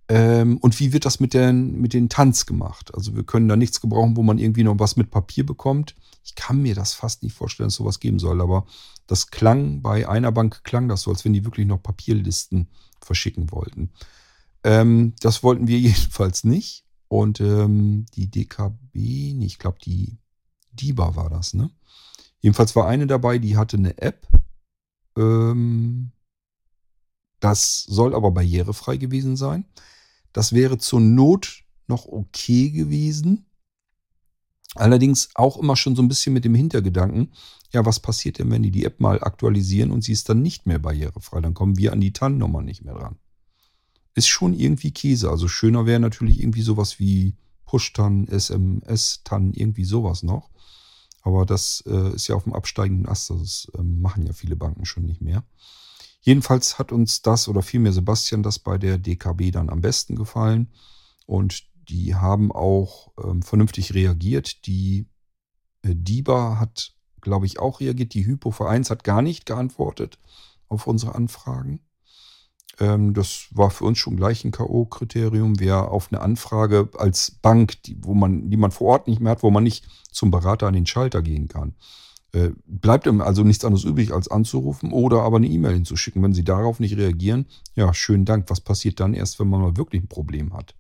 Ähm, 0.09 0.59
und 0.59 0.81
wie 0.81 0.93
wird 0.93 1.05
das 1.05 1.21
mit 1.21 1.35
den, 1.35 1.81
mit 1.81 1.93
den 1.93 2.09
Tanz 2.09 2.47
gemacht? 2.47 2.93
Also 2.95 3.15
wir 3.15 3.23
können 3.23 3.49
da 3.49 3.57
nichts 3.57 3.81
gebrauchen, 3.81 4.17
wo 4.17 4.23
man 4.23 4.39
irgendwie 4.39 4.65
noch 4.65 4.79
was 4.79 4.97
mit 4.97 5.11
Papier 5.11 5.47
bekommt. 5.47 5.95
Ich 6.25 6.35
kann 6.35 6.61
mir 6.61 6.75
das 6.75 6.95
fast 6.95 7.23
nicht 7.23 7.35
vorstellen, 7.35 7.69
dass 7.69 7.77
sowas 7.77 8.01
geben 8.01 8.19
soll, 8.19 8.41
aber 8.41 8.67
das 9.07 9.29
klang 9.29 9.83
bei 9.83 10.09
einer 10.09 10.33
Bank 10.33 10.65
klang 10.65 10.89
das 10.89 11.03
so, 11.03 11.11
als 11.11 11.25
wenn 11.25 11.33
die 11.33 11.45
wirklich 11.45 11.67
noch 11.67 11.83
Papierlisten 11.83 12.69
verschicken 13.01 13.51
wollten. 13.53 13.91
Ähm, 14.65 15.15
das 15.21 15.43
wollten 15.43 15.69
wir 15.69 15.79
jedenfalls 15.79 16.45
nicht. 16.45 16.85
Und 17.09 17.41
ähm, 17.41 18.07
die 18.15 18.31
DKB, 18.31 18.95
nee, 18.95 19.45
ich 19.45 19.59
glaube, 19.59 19.79
die 19.85 20.17
DIBA 20.73 21.15
war 21.15 21.29
das, 21.29 21.53
ne? 21.53 21.71
Jedenfalls 22.41 22.75
war 22.75 22.89
eine 22.89 23.07
dabei, 23.07 23.39
die 23.39 23.57
hatte 23.57 23.77
eine 23.77 23.99
App. 23.99 24.27
Ähm, 25.17 26.13
das 27.41 27.79
soll 27.79 28.15
aber 28.15 28.31
barrierefrei 28.31 28.97
gewesen 28.97 29.37
sein. 29.37 29.65
Das 30.33 30.53
wäre 30.53 30.79
zur 30.79 31.01
Not 31.01 31.65
noch 31.89 32.07
okay 32.07 32.71
gewesen. 32.71 33.47
Allerdings 34.75 35.29
auch 35.35 35.59
immer 35.59 35.77
schon 35.77 35.97
so 35.97 36.03
ein 36.03 36.09
bisschen 36.09 36.33
mit 36.33 36.45
dem 36.45 36.55
Hintergedanken, 36.55 37.33
ja, 37.73 37.85
was 37.85 38.01
passiert 38.01 38.39
denn, 38.39 38.51
wenn 38.51 38.63
die 38.63 38.71
die 38.71 38.85
App 38.85 39.01
mal 39.01 39.23
aktualisieren 39.23 39.91
und 39.91 40.03
sie 40.03 40.13
ist 40.13 40.29
dann 40.29 40.41
nicht 40.41 40.67
mehr 40.67 40.79
barrierefrei? 40.79 41.41
Dann 41.41 41.55
kommen 41.55 41.77
wir 41.77 41.93
an 41.93 42.01
die 42.01 42.13
TAN-Nummer 42.13 42.63
nicht 42.63 42.85
mehr 42.85 42.95
dran. 42.95 43.17
Ist 44.15 44.29
schon 44.29 44.55
irgendwie 44.55 44.93
Käse. 44.93 45.31
Also 45.31 45.49
schöner 45.49 45.85
wäre 45.87 46.01
natürlich 46.01 46.41
irgendwie 46.41 46.63
sowas 46.63 46.99
wie 46.99 47.35
Push-TAN, 47.67 48.29
SMS-TAN, 48.29 49.53
irgendwie 49.55 49.85
sowas 49.85 50.23
noch. 50.23 50.51
Aber 51.23 51.47
das 51.47 51.83
äh, 51.87 52.15
ist 52.15 52.29
ja 52.29 52.35
auf 52.35 52.45
dem 52.45 52.53
absteigenden 52.53 53.09
Ast. 53.09 53.31
Das 53.31 53.71
äh, 53.79 53.83
machen 53.83 54.27
ja 54.27 54.33
viele 54.33 54.57
Banken 54.57 54.85
schon 54.85 55.07
nicht 55.07 55.21
mehr. 55.21 55.45
Jedenfalls 56.21 56.79
hat 56.79 56.93
uns 56.93 57.23
das 57.23 57.49
oder 57.49 57.63
vielmehr 57.63 57.93
Sebastian 57.93 58.43
das 58.43 58.59
bei 58.59 58.79
der 58.79 58.99
DKB 58.99 59.51
dann 59.53 59.71
am 59.71 59.81
besten 59.81 60.17
gefallen. 60.17 60.69
Und 61.27 61.65
die 61.89 62.15
haben 62.15 62.53
auch 62.53 63.13
ähm, 63.23 63.43
vernünftig 63.43 63.95
reagiert. 63.95 64.67
Die 64.67 65.07
äh, 65.83 65.95
DIBA 65.95 66.59
hat, 66.59 66.93
glaube 67.21 67.47
ich, 67.47 67.59
auch 67.59 67.81
reagiert. 67.81 68.15
Die 68.15 68.27
Hypo 68.27 68.51
Vereins 68.51 68.91
hat 68.91 69.05
gar 69.05 69.23
nicht 69.23 69.47
geantwortet 69.47 70.19
auf 70.69 70.87
unsere 70.87 71.15
Anfragen. 71.15 71.81
Ähm, 72.81 73.15
das 73.15 73.47
war 73.51 73.71
für 73.71 73.85
uns 73.85 73.99
schon 73.99 74.17
gleich 74.17 74.45
ein 74.45 74.51
K.O.-Kriterium. 74.51 75.59
Wer 75.59 75.91
auf 75.91 76.13
eine 76.13 76.21
Anfrage 76.21 76.89
als 76.97 77.31
Bank, 77.31 77.83
die, 77.83 77.97
wo 78.01 78.15
man, 78.15 78.51
die 78.51 78.57
man 78.57 78.71
vor 78.71 78.89
Ort 78.89 79.09
nicht 79.09 79.21
mehr 79.21 79.33
hat, 79.33 79.43
wo 79.43 79.51
man 79.51 79.65
nicht 79.65 79.87
zum 80.11 80.31
Berater 80.31 80.67
an 80.67 80.75
den 80.75 80.87
Schalter 80.87 81.23
gehen 81.23 81.49
kann, 81.49 81.75
äh, 82.33 82.51
bleibt 82.67 83.07
ihm 83.07 83.21
also 83.21 83.45
nichts 83.45 83.65
anderes 83.65 83.85
übrig, 83.85 84.13
als 84.13 84.29
anzurufen 84.29 84.93
oder 84.93 85.23
aber 85.23 85.37
eine 85.37 85.49
E-Mail 85.49 85.75
hinzuschicken. 85.75 86.23
Wenn 86.23 86.33
Sie 86.33 86.45
darauf 86.45 86.81
nicht 86.81 86.97
reagieren, 86.97 87.47
ja, 87.75 87.93
schönen 87.93 88.25
Dank. 88.25 88.49
Was 88.49 88.61
passiert 88.61 89.01
dann 89.01 89.15
erst, 89.15 89.39
wenn 89.39 89.49
man 89.49 89.61
mal 89.61 89.77
wirklich 89.77 90.03
ein 90.03 90.09
Problem 90.09 90.55
hat? 90.55 90.75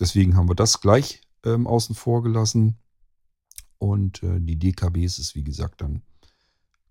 Deswegen 0.00 0.36
haben 0.36 0.48
wir 0.48 0.54
das 0.54 0.80
gleich 0.80 1.22
ähm, 1.44 1.66
außen 1.66 1.94
vor 1.94 2.22
gelassen. 2.22 2.78
Und 3.78 4.22
äh, 4.24 4.40
die 4.40 4.58
DKBs 4.58 5.18
ist, 5.20 5.36
wie 5.36 5.44
gesagt, 5.44 5.80
dann 5.80 6.02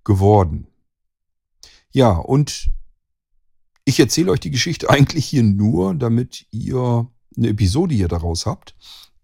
geworden. 0.05 0.67
Ja, 1.91 2.11
und 2.11 2.69
ich 3.87 4.01
erzähle 4.01 4.31
euch 4.31 4.41
die 4.41 4.51
Geschichte 4.51 4.89
eigentlich 4.89 5.25
hier 5.25 5.43
nur, 5.43 5.95
damit 5.95 6.45
ihr 6.51 7.09
eine 7.35 7.47
Episode 7.49 7.95
hier 7.95 8.09
daraus 8.09 8.45
habt. 8.45 8.75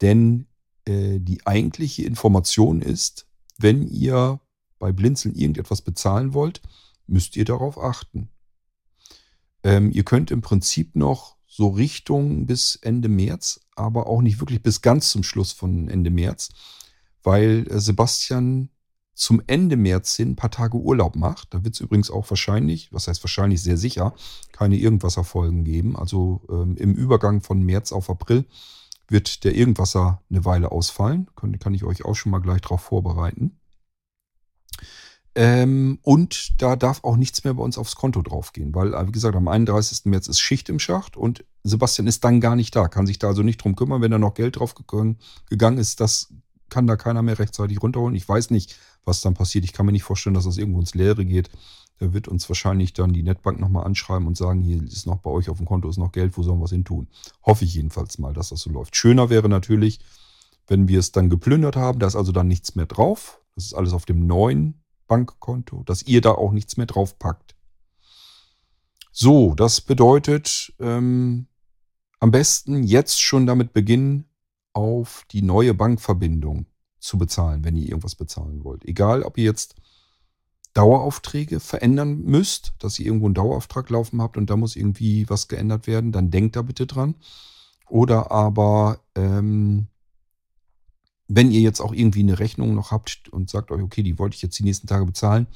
Denn 0.02 0.48
äh, 0.86 1.20
die 1.20 1.46
eigentliche 1.46 2.04
Information 2.04 2.82
ist, 2.82 3.28
wenn 3.58 3.88
ihr 3.88 4.40
bei 4.80 4.92
Blinzeln 4.92 5.36
irgendetwas 5.36 5.82
bezahlen 5.82 6.34
wollt, 6.34 6.62
müsst 7.08 7.36
ihr 7.36 7.46
darauf 7.46 7.78
achten. 7.78 8.30
Ähm, 9.64 9.92
ihr 9.92 10.04
könnt 10.04 10.32
im 10.32 10.42
Prinzip 10.42 10.96
noch 10.96 11.36
so 11.46 11.70
Richtung 11.70 12.46
bis 12.46 12.78
Ende 12.78 13.10
März, 13.10 13.62
aber 13.76 14.08
auch 14.08 14.22
nicht 14.22 14.40
wirklich 14.40 14.62
bis 14.64 14.82
ganz 14.82 15.10
zum 15.10 15.24
Schluss 15.24 15.52
von 15.52 15.90
Ende 15.90 16.10
März, 16.10 16.50
weil 17.22 17.68
äh, 17.70 17.80
Sebastian 17.80 18.70
zum 19.14 19.42
Ende 19.48 19.78
März 19.78 20.16
hin 20.16 20.32
ein 20.32 20.36
paar 20.36 20.52
Tage 20.52 20.78
Urlaub 20.78 21.16
macht. 21.16 21.54
Da 21.54 21.64
wird 21.64 21.76
es 21.76 21.82
übrigens 21.82 22.10
auch 22.10 22.30
wahrscheinlich, 22.30 22.92
was 22.92 23.08
heißt 23.08 23.24
wahrscheinlich 23.24 23.62
sehr 23.62 23.78
sicher, 23.78 24.14
keine 24.52 24.78
Irgendwasserfolgen 24.78 25.64
geben. 25.64 25.96
Also 25.96 26.42
ähm, 26.50 26.76
im 26.78 26.96
Übergang 26.96 27.42
von 27.42 27.62
März 27.62 27.92
auf 27.92 28.10
April 28.10 28.46
wird 29.08 29.44
der 29.44 29.56
Irgendwasser 29.56 30.22
eine 30.30 30.46
Weile 30.46 30.72
ausfallen. 30.72 31.28
Kann, 31.36 31.60
kann 31.60 31.74
ich 31.74 31.84
euch 31.84 32.06
auch 32.06 32.16
schon 32.16 32.32
mal 32.32 32.40
gleich 32.40 32.62
darauf 32.62 32.82
vorbereiten. 32.82 33.60
Ähm, 35.36 36.00
und 36.04 36.62
da 36.62 36.76
darf 36.76 37.04
auch 37.04 37.16
nichts 37.16 37.44
mehr 37.44 37.56
bei 37.56 37.64
uns 37.64 37.80
aufs 37.80 37.96
Konto 37.96 38.22
draufgehen, 38.22 38.76
weil, 38.76 38.94
äh, 38.94 39.08
wie 39.08 39.12
gesagt, 39.12 39.36
am 39.36 39.48
31. 39.48 40.06
März 40.06 40.28
ist 40.28 40.40
Schicht 40.40 40.70
im 40.70 40.78
Schacht 40.78 41.18
und 41.18 41.44
Sebastian 41.64 42.08
ist 42.08 42.24
dann 42.24 42.40
gar 42.40 42.56
nicht 42.56 42.76
da, 42.76 42.88
kann 42.88 43.08
sich 43.08 43.18
da 43.18 43.30
also 43.30 43.42
nicht 43.42 43.58
drum 43.58 43.76
kümmern, 43.76 44.02
wenn 44.02 44.12
da 44.12 44.20
noch 44.20 44.36
Geld 44.36 44.58
drauf 44.58 44.76
gegangen 44.76 45.78
ist, 45.78 46.00
das 46.00 46.32
kann 46.70 46.88
da 46.88 46.96
keiner 46.96 47.22
mehr 47.22 47.40
rechtzeitig 47.40 47.82
runterholen. 47.82 48.16
Ich 48.16 48.28
weiß 48.28 48.50
nicht, 48.50 48.78
was 49.06 49.22
dann 49.22 49.34
passiert. 49.34 49.66
Ich 49.66 49.74
kann 49.74 49.86
mir 49.86 49.92
nicht 49.92 50.04
vorstellen, 50.04 50.34
dass 50.34 50.46
das 50.46 50.58
irgendwo 50.58 50.80
ins 50.80 50.96
Leere 50.96 51.26
geht. 51.26 51.50
Da 52.00 52.14
wird 52.14 52.28
uns 52.28 52.50
wahrscheinlich 52.50 52.94
dann 52.94 53.14
die 53.14 53.24
Netbank 53.24 53.60
nochmal 53.60 53.86
anschreiben 53.86 54.28
und 54.28 54.36
sagen, 54.36 54.62
hier 54.62 54.82
ist 54.84 55.06
noch 55.06 55.20
bei 55.20 55.30
euch 55.30 55.50
auf 55.50 55.58
dem 55.58 55.66
Konto 55.66 55.90
ist 55.90 55.98
noch 55.98 56.12
Geld, 56.12 56.38
wo 56.38 56.44
sollen 56.44 56.60
wir 56.60 56.64
was 56.64 56.72
hin 56.72 56.86
tun? 56.86 57.08
Hoffe 57.46 57.66
ich 57.66 57.76
jedenfalls 57.76 58.18
mal, 58.18 58.34
dass 58.34 58.50
das 58.50 58.62
so 58.62 58.72
läuft. 58.72 58.96
Schöner 58.96 59.30
wäre 59.30 59.48
natürlich, 59.50 60.00
wenn 60.68 60.88
wir 60.88 61.00
es 61.00 61.12
dann 61.12 61.30
geplündert 61.30 61.76
haben, 61.76 62.00
da 62.00 62.08
ist 62.08 62.16
also 62.16 62.32
dann 62.32 62.48
nichts 62.48 62.76
mehr 62.76 62.86
drauf. 62.86 63.40
Das 63.56 63.66
ist 63.66 63.74
alles 63.74 63.94
auf 63.94 64.06
dem 64.06 64.26
neuen 64.26 64.82
Bankkonto, 65.08 65.84
dass 65.84 66.04
ihr 66.04 66.22
da 66.22 66.32
auch 66.32 66.52
nichts 66.52 66.78
mehr 66.78 66.88
drauf 66.88 67.20
packt. 67.20 67.56
So, 69.12 69.54
das 69.54 69.80
bedeutet, 69.80 70.74
ähm, 70.80 71.48
am 72.20 72.32
besten 72.32 72.84
jetzt 72.84 73.22
schon 73.22 73.46
damit 73.46 73.74
beginnen, 73.74 74.26
auf 74.74 75.26
die 75.32 75.42
neue 75.42 75.74
Bankverbindung 75.74 76.66
zu 77.00 77.18
bezahlen, 77.18 77.64
wenn 77.64 77.76
ihr 77.76 77.88
irgendwas 77.88 78.16
bezahlen 78.16 78.64
wollt. 78.64 78.86
Egal, 78.86 79.24
ob 79.24 79.38
ihr 79.38 79.44
jetzt 79.44 79.76
Daueraufträge 80.74 81.60
verändern 81.60 82.22
müsst, 82.22 82.74
dass 82.80 82.98
ihr 82.98 83.06
irgendwo 83.06 83.28
einen 83.28 83.36
Dauerauftrag 83.36 83.90
laufen 83.90 84.22
habt 84.22 84.38
und 84.38 84.50
da 84.50 84.56
muss 84.56 84.76
irgendwie 84.76 85.30
was 85.30 85.48
geändert 85.48 85.86
werden, 85.86 86.12
dann 86.12 86.32
denkt 86.32 86.56
da 86.56 86.64
bitte 86.64 86.88
dran. 86.88 87.16
Oder 87.90 88.32
aber, 88.32 89.00
ähm, 89.16 89.88
wenn 91.28 91.52
ihr 91.52 91.62
jetzt 91.62 91.80
auch 91.80 91.94
irgendwie 91.94 92.22
eine 92.22 92.40
Rechnung 92.40 92.74
noch 92.74 92.92
habt 92.92 93.30
und 93.30 93.50
sagt 93.50 93.72
euch, 93.72 93.82
okay, 93.82 94.02
die 94.02 94.18
wollte 94.18 94.36
ich 94.36 94.42
jetzt 94.42 94.58
die 94.58 94.64
nächsten 94.64 94.88
Tage 94.88 95.06
bezahlen, 95.06 95.48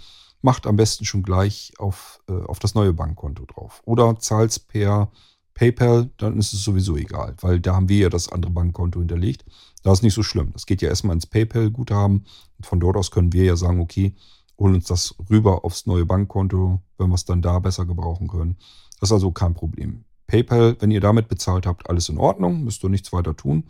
macht 0.41 0.67
am 0.67 0.75
besten 0.75 1.05
schon 1.05 1.23
gleich 1.23 1.73
auf, 1.79 2.21
äh, 2.29 2.33
auf 2.33 2.59
das 2.59 2.75
neue 2.75 2.93
Bankkonto 2.93 3.45
drauf. 3.45 3.81
Oder 3.85 4.19
zahlt 4.19 4.67
per 4.67 5.11
PayPal, 5.57 6.11
dann 6.17 6.37
ist 6.37 6.53
es 6.53 6.63
sowieso 6.63 6.95
egal, 6.97 7.35
weil 7.41 7.59
da 7.59 7.73
haben 7.73 7.89
wir 7.89 7.97
ja 7.97 8.09
das 8.09 8.31
andere 8.31 8.51
Bankkonto 8.51 8.99
hinterlegt. 8.99 9.43
Da 9.81 9.91
ist 9.91 10.03
nicht 10.03 10.13
so 10.13 10.21
schlimm. 10.21 10.51
Das 10.53 10.67
geht 10.67 10.83
ja 10.83 10.89
erstmal 10.89 11.15
ins 11.15 11.25
PayPal-Guthaben. 11.25 12.25
Von 12.61 12.79
dort 12.79 12.95
aus 12.95 13.09
können 13.09 13.33
wir 13.33 13.43
ja 13.43 13.55
sagen, 13.55 13.81
okay, 13.81 14.13
holen 14.59 14.75
uns 14.75 14.85
das 14.85 15.15
rüber 15.31 15.65
aufs 15.65 15.87
neue 15.87 16.05
Bankkonto, 16.05 16.79
wenn 16.99 17.09
wir 17.09 17.15
es 17.15 17.25
dann 17.25 17.41
da 17.41 17.57
besser 17.57 17.87
gebrauchen 17.87 18.27
können. 18.27 18.57
Das 18.99 19.09
ist 19.09 19.13
also 19.13 19.31
kein 19.31 19.55
Problem. 19.55 20.03
PayPal, 20.27 20.75
wenn 20.79 20.91
ihr 20.91 21.01
damit 21.01 21.27
bezahlt 21.27 21.65
habt, 21.65 21.89
alles 21.89 22.07
in 22.09 22.19
Ordnung, 22.19 22.63
müsst 22.63 22.83
ihr 22.83 22.89
nichts 22.89 23.11
weiter 23.11 23.35
tun. 23.35 23.63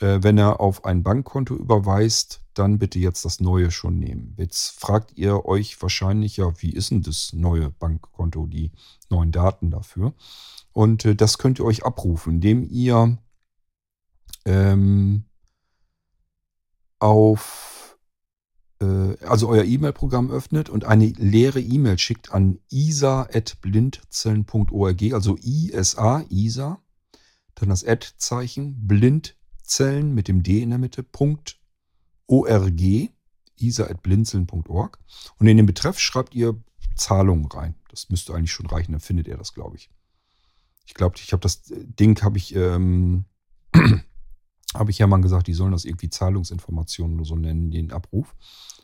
Äh, 0.00 0.18
wenn 0.22 0.36
er 0.36 0.60
auf 0.60 0.84
ein 0.84 1.04
Bankkonto 1.04 1.54
überweist, 1.54 2.40
dann 2.54 2.80
bitte 2.80 2.98
jetzt 2.98 3.24
das 3.24 3.38
neue 3.38 3.70
schon 3.70 4.00
nehmen. 4.00 4.34
Jetzt 4.36 4.80
fragt 4.80 5.16
ihr 5.16 5.46
euch 5.46 5.80
wahrscheinlich, 5.80 6.38
ja, 6.38 6.52
wie 6.60 6.70
ist 6.70 6.90
denn 6.90 7.02
das 7.02 7.32
neue 7.34 7.70
Bankkonto, 7.70 8.46
die 8.46 8.72
neuen 9.10 9.30
Daten 9.30 9.70
dafür? 9.70 10.12
Und 10.74 11.06
äh, 11.06 11.16
das 11.16 11.38
könnt 11.38 11.58
ihr 11.58 11.64
euch 11.64 11.86
abrufen, 11.86 12.34
indem 12.34 12.62
ihr 12.62 13.16
ähm, 14.44 15.24
auf 16.98 17.98
äh, 18.80 19.16
also 19.24 19.48
euer 19.48 19.64
E-Mail-Programm 19.64 20.30
öffnet 20.30 20.68
und 20.68 20.84
eine 20.84 21.06
leere 21.06 21.60
E-Mail 21.60 21.98
schickt 21.98 22.32
an 22.32 22.58
isa.blindzellen.org, 22.70 25.12
also 25.12 25.36
ISA, 25.40 26.24
ISA, 26.28 26.82
dann 27.54 27.68
das 27.68 27.84
Ad-Zeichen, 27.84 28.86
Blindzellen 28.86 30.12
mit 30.12 30.26
dem 30.28 30.42
D 30.42 30.60
in 30.60 30.70
der 30.70 30.78
Mitte, 30.78 31.02
Punkt 31.02 31.60
.org, 32.26 32.80
isa.blinzeln.org 33.56 34.98
und 35.38 35.46
in 35.46 35.56
den 35.56 35.66
Betreff 35.66 36.00
schreibt 36.00 36.34
ihr 36.34 36.60
Zahlungen 36.96 37.46
rein. 37.46 37.76
Das 37.90 38.10
müsste 38.10 38.34
eigentlich 38.34 38.52
schon 38.52 38.66
reichen, 38.66 38.92
dann 38.92 39.00
findet 39.00 39.28
ihr 39.28 39.36
das, 39.36 39.54
glaube 39.54 39.76
ich. 39.76 39.90
Ich 40.84 40.94
glaube, 40.94 41.16
ich 41.18 41.32
habe 41.32 41.40
das 41.40 41.62
Ding, 41.66 42.20
habe 42.22 42.38
ich, 42.38 42.54
ähm, 42.54 43.24
habe 44.74 44.90
ich 44.90 44.98
ja 44.98 45.06
mal 45.06 45.20
gesagt, 45.20 45.46
die 45.46 45.54
sollen 45.54 45.72
das 45.72 45.84
irgendwie 45.84 46.10
Zahlungsinformationen 46.10 47.16
oder 47.16 47.24
so 47.24 47.36
nennen, 47.36 47.70
den 47.70 47.92
Abruf. 47.92 48.34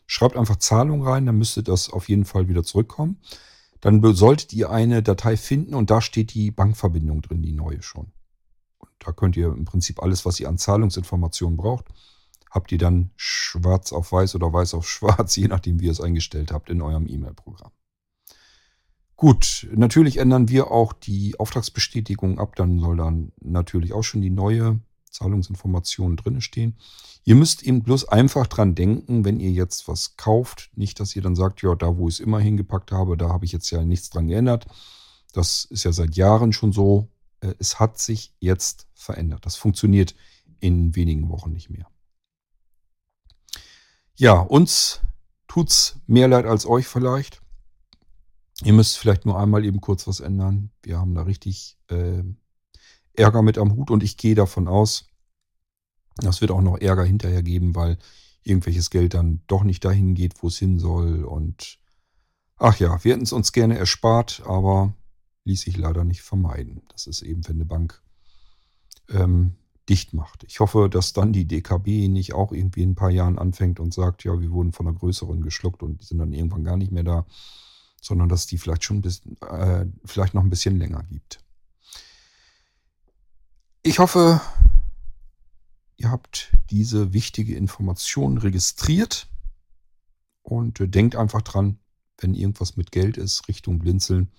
Schreibt 0.07 0.37
einfach 0.37 0.57
Zahlung 0.57 1.07
rein, 1.07 1.27
dann 1.27 1.39
müsste 1.39 1.63
das 1.63 1.91
auf 1.91 2.09
jeden 2.09 2.25
Fall 2.25 2.49
wieder 2.49 2.65
zurückkommen. 2.65 3.19
Dann 3.81 4.03
solltet 4.15 4.53
ihr 4.53 4.71
eine 4.71 5.03
Datei 5.03 5.37
finden 5.37 5.75
und 5.75 5.91
da 5.91 6.01
steht 6.01 6.35
die 6.35 6.51
Bankverbindung 6.51 7.23
drin, 7.23 7.43
die 7.43 7.53
neue 7.53 7.83
schon. 7.83 8.13
Und 8.79 8.91
da 8.99 9.13
könnt 9.13 9.37
ihr 9.37 9.49
im 9.49 9.65
Prinzip 9.65 10.03
alles, 10.03 10.27
was 10.27 10.39
ihr 10.41 10.49
an 10.49 10.59
Zahlungsinformationen 10.59 11.57
braucht, 11.57 11.87
habt 12.51 12.73
ihr 12.73 12.79
dann 12.79 13.11
schwarz 13.17 13.93
auf 13.93 14.13
weiß 14.13 14.35
oder 14.35 14.53
weiß 14.53 14.75
auf 14.75 14.89
schwarz, 14.89 15.37
je 15.37 15.49
nachdem, 15.49 15.81
wie 15.81 15.87
ihr 15.87 15.93
es 15.93 16.01
eingestellt 16.01 16.53
habt 16.53 16.71
in 16.71 16.83
eurem 16.83 17.07
E-Mail-Programm. 17.07 17.73
Gut, 19.21 19.69
natürlich 19.75 20.17
ändern 20.17 20.49
wir 20.49 20.71
auch 20.71 20.95
die 20.95 21.39
Auftragsbestätigung 21.39 22.39
ab. 22.39 22.57
Dann 22.57 22.79
soll 22.79 22.97
dann 22.97 23.33
natürlich 23.43 23.93
auch 23.93 24.03
schon 24.03 24.23
die 24.23 24.31
neue 24.31 24.81
Zahlungsinformation 25.11 26.17
drin 26.17 26.41
stehen. 26.41 26.79
Ihr 27.25 27.35
müsst 27.35 27.63
eben 27.63 27.83
bloß 27.83 28.09
einfach 28.09 28.47
dran 28.47 28.75
denken, 28.75 29.27
wenn 29.27 29.39
ihr 29.39 29.51
jetzt 29.51 29.89
was 29.89 30.17
kauft. 30.17 30.71
Nicht, 30.75 31.01
dass 31.01 31.15
ihr 31.15 31.21
dann 31.21 31.37
sagt, 31.37 31.61
ja, 31.61 31.75
da 31.75 31.99
wo 31.99 32.09
ich 32.09 32.15
es 32.15 32.21
immer 32.21 32.41
hingepackt 32.41 32.93
habe, 32.93 33.19
da 33.19 33.29
habe 33.29 33.45
ich 33.45 33.53
jetzt 33.53 33.69
ja 33.69 33.85
nichts 33.85 34.09
dran 34.09 34.27
geändert. 34.27 34.65
Das 35.35 35.67
ist 35.67 35.85
ja 35.85 35.93
seit 35.93 36.17
Jahren 36.17 36.55
schon 36.55 36.73
so. 36.73 37.11
Äh, 37.41 37.53
es 37.59 37.79
hat 37.79 37.99
sich 37.99 38.35
jetzt 38.41 38.87
verändert. 38.95 39.45
Das 39.45 39.57
funktioniert 39.57 40.15
in 40.61 40.97
wenigen 40.97 41.29
Wochen 41.29 41.53
nicht 41.53 41.69
mehr. 41.69 41.87
Ja, 44.17 44.41
uns 44.41 45.01
tut's 45.47 46.01
mehr 46.07 46.27
leid 46.27 46.47
als 46.47 46.65
euch 46.65 46.87
vielleicht. 46.87 47.43
Ihr 48.65 48.73
müsst 48.73 48.99
vielleicht 48.99 49.25
nur 49.25 49.39
einmal 49.39 49.65
eben 49.65 49.81
kurz 49.81 50.07
was 50.07 50.21
ändern. 50.21 50.71
Wir 50.83 50.99
haben 50.99 51.15
da 51.15 51.23
richtig 51.23 51.79
äh, 51.89 52.23
Ärger 53.15 53.43
mit 53.43 53.59
am 53.59 53.75
Hut 53.75 53.91
und 53.91 54.03
ich 54.03 54.17
gehe 54.17 54.35
davon 54.35 54.69
aus, 54.69 55.07
das 56.17 56.41
wird 56.41 56.51
auch 56.51 56.61
noch 56.61 56.79
Ärger 56.79 57.05
hinterher 57.05 57.43
geben, 57.43 57.75
weil 57.75 57.99
irgendwelches 58.43 58.91
Geld 58.91 59.15
dann 59.15 59.41
doch 59.47 59.65
nicht 59.65 59.85
dahin 59.85 60.15
geht, 60.15 60.43
wo 60.43 60.49
es 60.49 60.59
hin 60.59 60.79
soll. 60.79 61.25
Und 61.25 61.79
ach 62.59 62.79
ja, 62.79 63.03
wir 63.03 63.13
hätten 63.13 63.25
es 63.25 63.33
uns 63.33 63.53
gerne 63.53 63.79
erspart, 63.79 64.43
aber 64.45 64.95
ließ 65.45 65.63
sich 65.63 65.77
leider 65.77 66.05
nicht 66.05 66.23
vermeiden. 66.23 66.83
Das 66.89 67.07
ist 67.07 67.23
eben, 67.23 67.47
wenn 67.49 67.57
eine 67.57 67.65
Bank 67.65 68.03
ähm, 69.09 69.57
dicht 69.89 70.13
macht. 70.13 70.45
Ich 70.45 70.61
hoffe, 70.61 70.89
dass 70.91 71.13
dann 71.13 71.33
die 71.33 71.47
DKB 71.47 72.09
nicht 72.09 72.35
auch 72.35 72.53
irgendwie 72.53 72.83
in 72.83 72.91
ein 72.91 72.97
paar 72.97 73.11
Jahren 73.11 73.39
anfängt 73.39 73.81
und 73.81 73.95
sagt, 73.95 74.25
ja, 74.25 74.39
wir 74.39 74.51
wurden 74.51 74.73
von 74.73 74.87
einer 74.87 74.97
größeren 74.97 75.41
geschluckt 75.41 75.83
und 75.83 76.03
sind 76.03 76.19
dann 76.19 76.33
irgendwann 76.33 76.65
gar 76.65 76.77
nicht 76.77 76.93
mehr 76.93 77.05
da 77.05 77.27
sondern 78.01 78.29
dass 78.29 78.47
die 78.47 78.59
vielleicht 78.59 78.85
schon 78.85 79.03
bis, 79.03 79.23
äh, 79.43 79.87
vielleicht 80.05 80.35
noch 80.35 80.43
ein 80.43 80.51
bisschen 80.51 80.79
länger 80.79 81.03
gibt. 81.05 81.41
Ich 83.83 83.99
hoffe, 83.99 84.41
ihr 85.97 86.11
habt 86.11 86.55
diese 86.71 87.13
wichtige 87.13 87.55
Information 87.55 88.39
registriert 88.39 89.29
und 90.43 90.81
äh, 90.81 90.89
denkt 90.89 91.17
einfach 91.17 91.43
dran, 91.43 91.79
wenn 92.19 92.35
irgendwas 92.35 92.77
mit 92.77 92.93
Geld 92.93 93.17
ist, 93.17 93.49
Richtung 93.49 93.79
Blinzeln, 93.79 94.31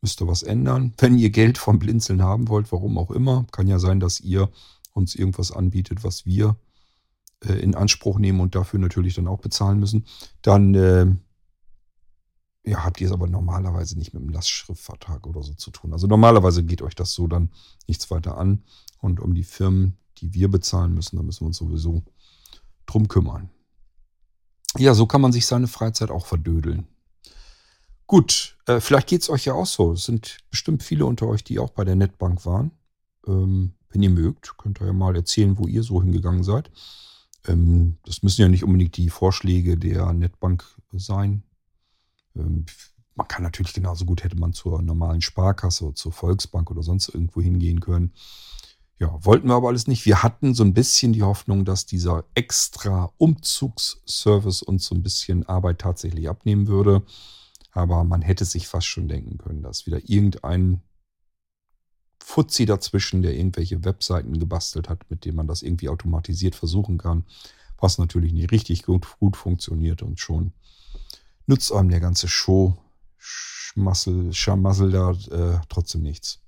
müsst 0.00 0.20
ihr 0.20 0.26
was 0.26 0.42
ändern. 0.42 0.94
Wenn 0.98 1.16
ihr 1.18 1.30
Geld 1.30 1.58
vom 1.58 1.78
Blinzeln 1.78 2.22
haben 2.22 2.48
wollt, 2.48 2.72
warum 2.72 2.98
auch 2.98 3.10
immer, 3.10 3.46
kann 3.52 3.68
ja 3.68 3.78
sein, 3.78 4.00
dass 4.00 4.20
ihr 4.20 4.50
uns 4.92 5.14
irgendwas 5.14 5.52
anbietet, 5.52 6.04
was 6.04 6.26
wir 6.26 6.56
äh, 7.44 7.54
in 7.54 7.74
Anspruch 7.74 8.18
nehmen 8.18 8.40
und 8.40 8.54
dafür 8.54 8.80
natürlich 8.80 9.14
dann 9.14 9.28
auch 9.28 9.40
bezahlen 9.40 9.78
müssen, 9.78 10.06
dann 10.42 10.74
äh, 10.74 11.06
ja, 12.64 12.84
habt 12.84 13.00
ihr 13.00 13.08
es 13.08 13.12
aber 13.12 13.26
normalerweise 13.26 13.98
nicht 13.98 14.14
mit 14.14 14.22
einem 14.22 14.30
Lastschriftvertrag 14.30 15.26
oder 15.26 15.42
so 15.42 15.54
zu 15.54 15.70
tun. 15.70 15.92
Also 15.92 16.06
normalerweise 16.06 16.62
geht 16.62 16.82
euch 16.82 16.94
das 16.94 17.12
so 17.12 17.26
dann 17.26 17.50
nichts 17.88 18.10
weiter 18.10 18.38
an. 18.38 18.62
Und 18.98 19.18
um 19.18 19.34
die 19.34 19.42
Firmen, 19.42 19.96
die 20.18 20.32
wir 20.32 20.48
bezahlen 20.48 20.94
müssen, 20.94 21.16
da 21.16 21.22
müssen 21.22 21.40
wir 21.40 21.48
uns 21.48 21.56
sowieso 21.56 22.04
drum 22.86 23.08
kümmern. 23.08 23.50
Ja, 24.78 24.94
so 24.94 25.06
kann 25.06 25.20
man 25.20 25.32
sich 25.32 25.46
seine 25.46 25.66
Freizeit 25.66 26.10
auch 26.10 26.26
verdödeln. 26.26 26.86
Gut, 28.06 28.56
äh, 28.66 28.80
vielleicht 28.80 29.08
geht 29.08 29.22
es 29.22 29.30
euch 29.30 29.44
ja 29.44 29.54
auch 29.54 29.66
so. 29.66 29.92
Es 29.92 30.04
sind 30.04 30.38
bestimmt 30.50 30.82
viele 30.82 31.06
unter 31.06 31.26
euch, 31.26 31.42
die 31.42 31.58
auch 31.58 31.70
bei 31.70 31.84
der 31.84 31.96
Netbank 31.96 32.46
waren. 32.46 32.70
Ähm, 33.26 33.74
wenn 33.90 34.02
ihr 34.02 34.10
mögt, 34.10 34.56
könnt 34.56 34.80
ihr 34.80 34.86
ja 34.86 34.92
mal 34.92 35.16
erzählen, 35.16 35.58
wo 35.58 35.66
ihr 35.66 35.82
so 35.82 36.00
hingegangen 36.00 36.44
seid. 36.44 36.70
Ähm, 37.46 37.98
das 38.04 38.22
müssen 38.22 38.42
ja 38.42 38.48
nicht 38.48 38.64
unbedingt 38.64 38.96
die 38.96 39.10
Vorschläge 39.10 39.76
der 39.76 40.12
Netbank 40.12 40.64
sein. 40.92 41.42
Ähm, 42.36 42.66
man 43.14 43.28
kann 43.28 43.42
natürlich 43.42 43.74
genauso 43.74 44.04
gut, 44.04 44.24
hätte 44.24 44.38
man 44.38 44.52
zur 44.52 44.80
normalen 44.80 45.20
Sparkasse 45.20 45.84
oder 45.84 45.94
zur 45.94 46.12
Volksbank 46.12 46.70
oder 46.70 46.82
sonst 46.82 47.08
irgendwo 47.08 47.42
hingehen 47.42 47.80
können. 47.80 48.12
Ja, 48.98 49.18
wollten 49.24 49.48
wir 49.48 49.54
aber 49.54 49.68
alles 49.68 49.86
nicht. 49.86 50.06
Wir 50.06 50.22
hatten 50.22 50.54
so 50.54 50.62
ein 50.62 50.74
bisschen 50.74 51.12
die 51.12 51.22
Hoffnung, 51.22 51.64
dass 51.64 51.86
dieser 51.86 52.24
extra 52.34 53.12
Umzugsservice 53.18 54.62
uns 54.62 54.86
so 54.86 54.94
ein 54.94 55.02
bisschen 55.02 55.44
Arbeit 55.46 55.80
tatsächlich 55.80 56.28
abnehmen 56.28 56.68
würde. 56.68 57.02
Aber 57.72 58.04
man 58.04 58.22
hätte 58.22 58.44
sich 58.44 58.68
fast 58.68 58.86
schon 58.86 59.08
denken 59.08 59.38
können, 59.38 59.62
dass 59.62 59.86
wieder 59.86 59.98
irgendein 60.08 60.82
Fuzzi 62.22 62.64
dazwischen, 62.64 63.22
der 63.22 63.34
irgendwelche 63.34 63.84
Webseiten 63.84 64.38
gebastelt 64.38 64.88
hat, 64.88 65.10
mit 65.10 65.24
denen 65.24 65.36
man 65.36 65.48
das 65.48 65.62
irgendwie 65.62 65.88
automatisiert 65.88 66.54
versuchen 66.54 66.98
kann, 66.98 67.24
was 67.78 67.98
natürlich 67.98 68.32
nicht 68.32 68.52
richtig 68.52 68.84
gut, 68.84 69.18
gut 69.18 69.36
funktioniert 69.36 70.02
und 70.02 70.20
schon 70.20 70.52
nützt 71.52 71.70
einem 71.70 71.90
der 71.90 72.00
ganze 72.00 72.28
Show, 72.28 72.78
Schmassel, 73.18 74.32
Schamassel 74.32 74.90
da 74.90 75.10
äh, 75.10 75.60
trotzdem 75.68 76.02
nichts. 76.02 76.40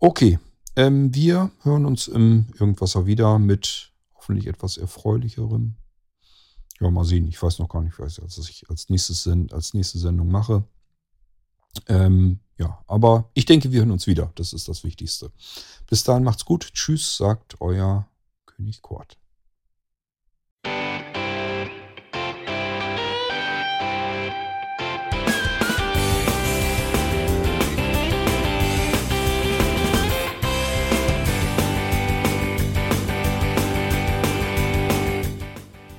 Okay, 0.00 0.40
ähm, 0.74 1.14
wir 1.14 1.52
hören 1.62 1.86
uns 1.86 2.08
im 2.08 2.46
Irgendwasser 2.58 3.06
wieder 3.06 3.38
mit 3.38 3.92
hoffentlich 4.16 4.48
etwas 4.48 4.78
Erfreulicherem. 4.78 5.76
Ja, 6.80 6.90
mal 6.90 7.04
sehen. 7.04 7.28
Ich 7.28 7.40
weiß 7.40 7.60
noch 7.60 7.68
gar 7.68 7.82
nicht, 7.82 8.00
was 8.00 8.18
ich 8.18 8.68
als, 8.68 8.88
nächstes, 8.88 9.28
als 9.52 9.74
nächste 9.74 9.98
Sendung 10.00 10.28
mache. 10.28 10.64
Ähm, 11.86 12.40
ja, 12.58 12.82
aber 12.88 13.30
ich 13.34 13.44
denke, 13.44 13.70
wir 13.70 13.80
hören 13.80 13.92
uns 13.92 14.08
wieder. 14.08 14.32
Das 14.34 14.52
ist 14.52 14.66
das 14.66 14.82
Wichtigste. 14.82 15.30
Bis 15.86 16.02
dahin 16.02 16.24
macht's 16.24 16.44
gut. 16.44 16.72
Tschüss, 16.72 17.16
sagt 17.16 17.60
euer 17.60 18.08
König 18.44 18.82
Kort. 18.82 19.18